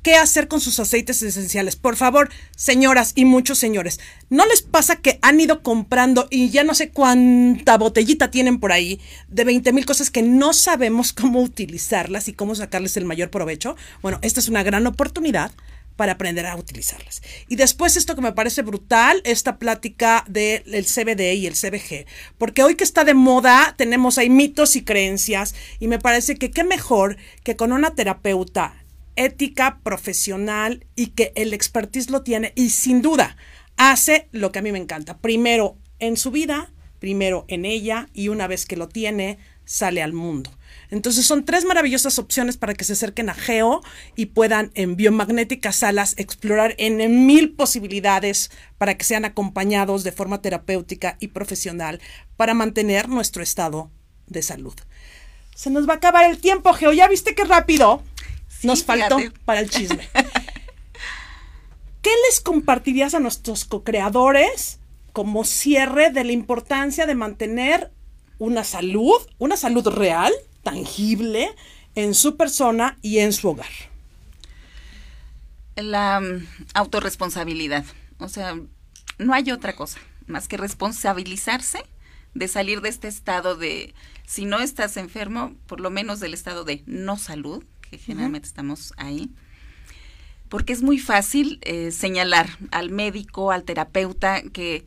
[0.02, 1.76] qué hacer con sus aceites esenciales.
[1.76, 6.64] Por favor, señoras y muchos señores, ¿no les pasa que han ido comprando y ya
[6.64, 11.41] no sé cuánta botellita tienen por ahí de 20 mil cosas que no sabemos cómo
[11.41, 13.76] utilizarlas y cómo sacarles el mayor provecho?
[14.02, 15.52] Bueno, esta es una gran oportunidad
[15.98, 17.22] para aprender a utilizarlas.
[17.50, 22.06] Y después esto que me parece brutal, esta plática del CBD y el CBG,
[22.38, 26.52] porque hoy que está de moda tenemos ahí mitos y creencias y me parece que
[26.52, 28.76] qué mejor que con una terapeuta
[29.18, 33.36] ética profesional y que el expertise lo tiene y sin duda
[33.76, 35.18] hace lo que a mí me encanta.
[35.18, 40.13] Primero en su vida, primero en ella y una vez que lo tiene, sale al
[40.13, 40.51] mundo.
[40.89, 43.82] Entonces son tres maravillosas opciones para que se acerquen a Geo
[44.15, 50.41] y puedan en biomagnéticas salas explorar en mil posibilidades para que sean acompañados de forma
[50.41, 51.99] terapéutica y profesional
[52.38, 53.91] para mantener nuestro estado
[54.28, 54.76] de salud.
[55.55, 56.93] Se nos va a acabar el tiempo, Geo.
[56.93, 58.03] ¿Ya viste qué rápido?
[58.64, 60.08] Nos faltó para el chisme.
[62.01, 64.80] ¿Qué les compartirías a nuestros co-creadores
[65.14, 67.91] como cierre de la importancia de mantener
[68.39, 70.34] una salud, una salud real,
[70.64, 71.53] tangible,
[71.95, 73.68] en su persona y en su hogar?
[75.76, 77.86] La mm, autorresponsabilidad.
[78.20, 78.55] O sea,
[79.18, 81.84] no hay otra cosa más que responsabilizarse
[82.34, 83.93] de salir de este estado de,
[84.26, 88.94] si no estás enfermo, por lo menos del estado de no salud, que generalmente estamos
[88.98, 89.30] ahí,
[90.50, 94.86] porque es muy fácil eh, señalar al médico, al terapeuta, que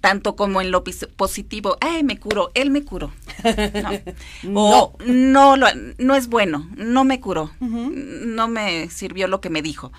[0.00, 3.12] tanto como en lo positivo, ay, me curó, él me curó.
[4.54, 9.92] O no, no es bueno, no me curó, no me sirvió lo que me dijo.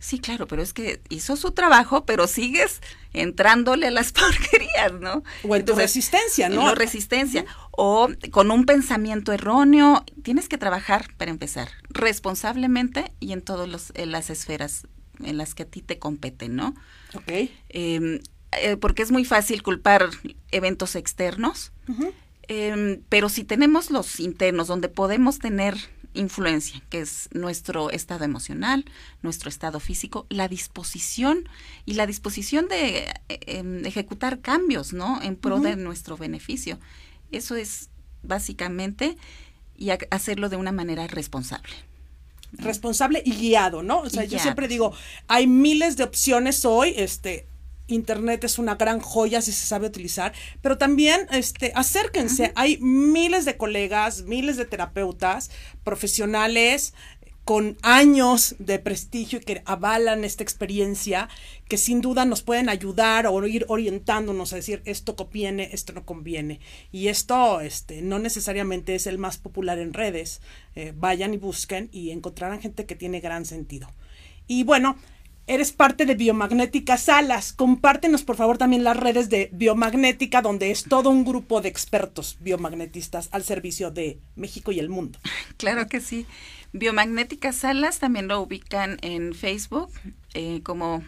[0.00, 2.80] Sí, claro, pero es que hizo su trabajo, pero sigues
[3.12, 5.22] entrándole a las porquerías, ¿no?
[5.44, 6.70] O en tu resistencia, ¿no?
[6.70, 7.44] En resistencia.
[7.70, 10.04] O con un pensamiento erróneo.
[10.22, 14.86] Tienes que trabajar, para empezar, responsablemente y en todas las esferas
[15.22, 16.74] en las que a ti te competen, ¿no?
[17.14, 17.50] Ok.
[17.68, 18.20] Em,
[18.52, 20.08] eh, porque es muy fácil culpar
[20.50, 21.72] eventos externos,
[22.48, 25.76] em, pero si tenemos los internos, donde podemos tener
[26.14, 28.84] influencia, que es nuestro estado emocional,
[29.22, 31.48] nuestro estado físico, la disposición
[31.86, 35.22] y la disposición de eh, em, ejecutar cambios, ¿no?
[35.22, 36.78] En pro de nuestro beneficio.
[37.30, 37.90] Eso es
[38.22, 39.16] básicamente
[39.76, 41.72] y hacerlo de una manera responsable
[42.52, 44.00] responsable y guiado, ¿no?
[44.00, 44.92] O sea, yo siempre digo,
[45.28, 47.46] hay miles de opciones hoy, este,
[47.90, 50.32] Internet es una gran joya si se sabe utilizar,
[50.62, 55.50] pero también este, acérquense, hay miles de colegas, miles de terapeutas
[55.84, 56.94] profesionales
[57.44, 61.28] con años de prestigio y que avalan esta experiencia,
[61.68, 66.04] que sin duda nos pueden ayudar o ir orientándonos a decir esto conviene, esto no
[66.04, 66.60] conviene.
[66.92, 70.42] Y esto este, no necesariamente es el más popular en redes.
[70.76, 73.88] Eh, vayan y busquen y encontrarán gente que tiene gran sentido.
[74.46, 74.96] Y bueno,
[75.50, 77.52] eres parte de Biomagnética Salas.
[77.52, 82.36] Compártenos, por favor, también las redes de Biomagnética, donde es todo un grupo de expertos
[82.38, 85.18] biomagnetistas al servicio de México y el mundo.
[85.56, 86.24] Claro que sí.
[86.72, 89.90] Biomagnética Salas también lo ubican en Facebook
[90.34, 91.02] eh, como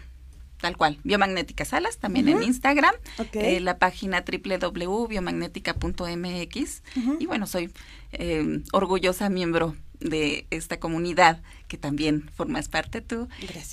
[0.61, 2.97] tal cual, Biomagnética Salas, también en Instagram,
[3.33, 6.83] eh, la página www.biomagnética.mx
[7.19, 7.71] y bueno, soy
[8.13, 13.29] eh, orgullosa miembro de esta comunidad que también formas parte tú,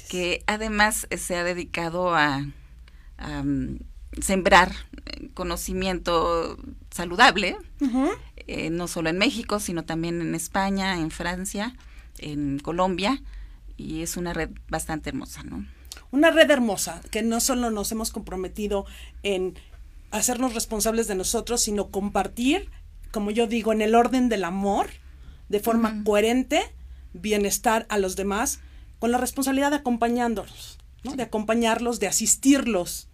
[0.10, 2.46] que además se ha dedicado a,
[3.18, 3.78] mm,
[4.22, 4.72] sembrar
[5.06, 6.58] eh, conocimiento
[6.90, 7.58] saludable,
[8.48, 11.76] eh, no solo en México, sino también en España, en Francia,
[12.18, 13.22] en Colombia,
[13.78, 15.66] y es una red bastante hermosa, ¿no?
[16.12, 18.86] Una red hermosa, que no solo nos hemos comprometido
[19.22, 19.56] en
[20.12, 22.70] hacernos responsables de nosotros, sino compartir,
[23.12, 24.90] como yo digo, en el orden del amor,
[25.50, 26.62] de forma coherente
[27.14, 28.60] bienestar a los demás
[29.00, 31.16] con la responsabilidad de acompañándolos, ¿no?
[31.16, 33.08] de acompañarlos, de asistirlos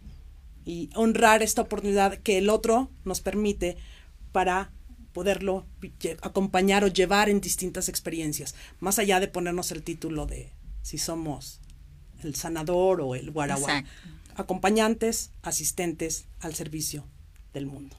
[0.66, 3.78] y honrar esta oportunidad que el otro nos permite
[4.32, 4.72] para
[5.14, 5.66] poderlo
[6.22, 11.62] acompañar o llevar en distintas experiencias, más allá de ponernos el título de si somos
[12.22, 13.86] el sanador o el guaraguá.
[14.36, 17.06] Acompañantes, asistentes al servicio
[17.54, 17.96] del mundo.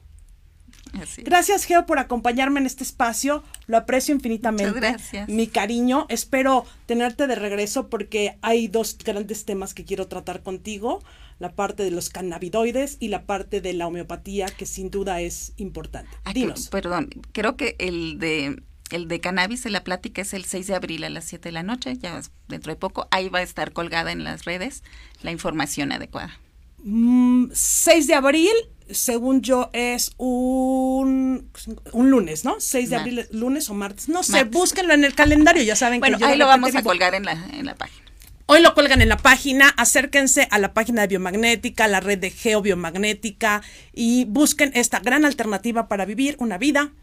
[1.23, 3.43] Gracias, Geo, por acompañarme en este espacio.
[3.67, 4.79] Lo aprecio infinitamente.
[4.79, 5.29] gracias.
[5.29, 6.05] Mi cariño.
[6.09, 11.03] Espero tenerte de regreso porque hay dos grandes temas que quiero tratar contigo.
[11.39, 15.53] La parte de los cannabinoides y la parte de la homeopatía, que sin duda es
[15.57, 16.09] importante.
[16.23, 16.69] Ah, Dinos.
[16.69, 20.75] Perdón, creo que el de el de cannabis en la plática es el 6 de
[20.75, 23.07] abril a las 7 de la noche, ya dentro de poco.
[23.11, 24.83] Ahí va a estar colgada en las redes
[25.21, 26.39] la información adecuada.
[26.83, 28.53] 6 mm, de abril
[28.91, 31.49] según yo, es un,
[31.91, 32.59] un lunes, ¿no?
[32.59, 34.09] 6 de abril, lunes o martes.
[34.09, 37.15] No sé, búsquenlo en el calendario, ya saben bueno, que ahí lo vamos a colgar
[37.15, 38.07] en la, en la página.
[38.49, 42.31] Hoy lo cuelgan en la página, acérquense a la página de Biomagnética, la red de
[42.31, 43.61] Geobiomagnética
[43.93, 46.93] y busquen esta gran alternativa para vivir una vida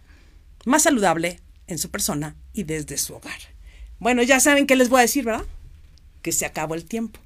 [0.64, 3.38] más saludable en su persona y desde su hogar.
[3.98, 5.44] Bueno, ya saben qué les voy a decir, ¿verdad?
[6.22, 7.20] Que se acabó el tiempo.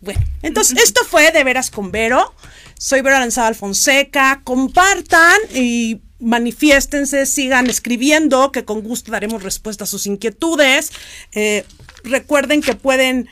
[0.00, 2.34] Bueno, entonces esto fue de veras con Vero.
[2.78, 4.40] Soy Vero Aranzada Fonseca.
[4.44, 10.92] Compartan y manifiéstense, sigan escribiendo, que con gusto daremos respuesta a sus inquietudes.
[11.32, 11.64] Eh,
[12.04, 13.28] recuerden que pueden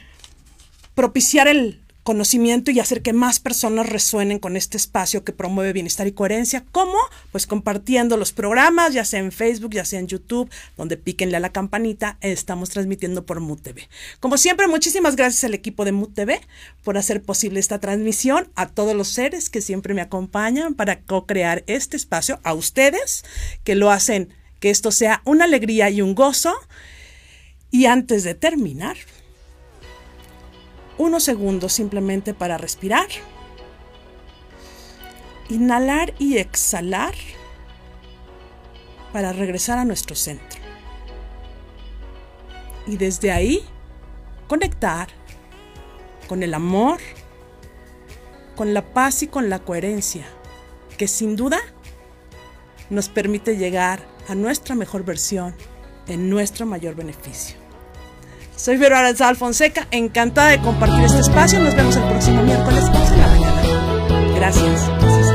[0.94, 1.80] propiciar el
[2.10, 6.64] conocimiento y hacer que más personas resuenen con este espacio que promueve bienestar y coherencia.
[6.72, 6.96] ¿Cómo?
[7.30, 11.40] Pues compartiendo los programas, ya sea en Facebook, ya sea en YouTube, donde píquenle a
[11.40, 13.88] la campanita, estamos transmitiendo por Mood TV.
[14.18, 16.40] Como siempre, muchísimas gracias al equipo de Mood TV
[16.82, 21.62] por hacer posible esta transmisión, a todos los seres que siempre me acompañan para co-crear
[21.68, 23.24] este espacio, a ustedes
[23.62, 26.52] que lo hacen que esto sea una alegría y un gozo.
[27.70, 28.96] Y antes de terminar,
[31.00, 33.06] unos segundos simplemente para respirar,
[35.48, 37.14] inhalar y exhalar
[39.10, 40.60] para regresar a nuestro centro.
[42.86, 43.64] Y desde ahí
[44.46, 45.08] conectar
[46.28, 46.98] con el amor,
[48.54, 50.26] con la paz y con la coherencia,
[50.98, 51.60] que sin duda
[52.90, 55.54] nos permite llegar a nuestra mejor versión
[56.08, 57.59] en nuestro mayor beneficio.
[58.60, 61.60] Soy Vero Aranzal Fonseca, encantada de compartir este espacio.
[61.60, 63.62] Nos vemos el próximo miércoles 11 de la mañana.
[64.36, 65.29] Gracias.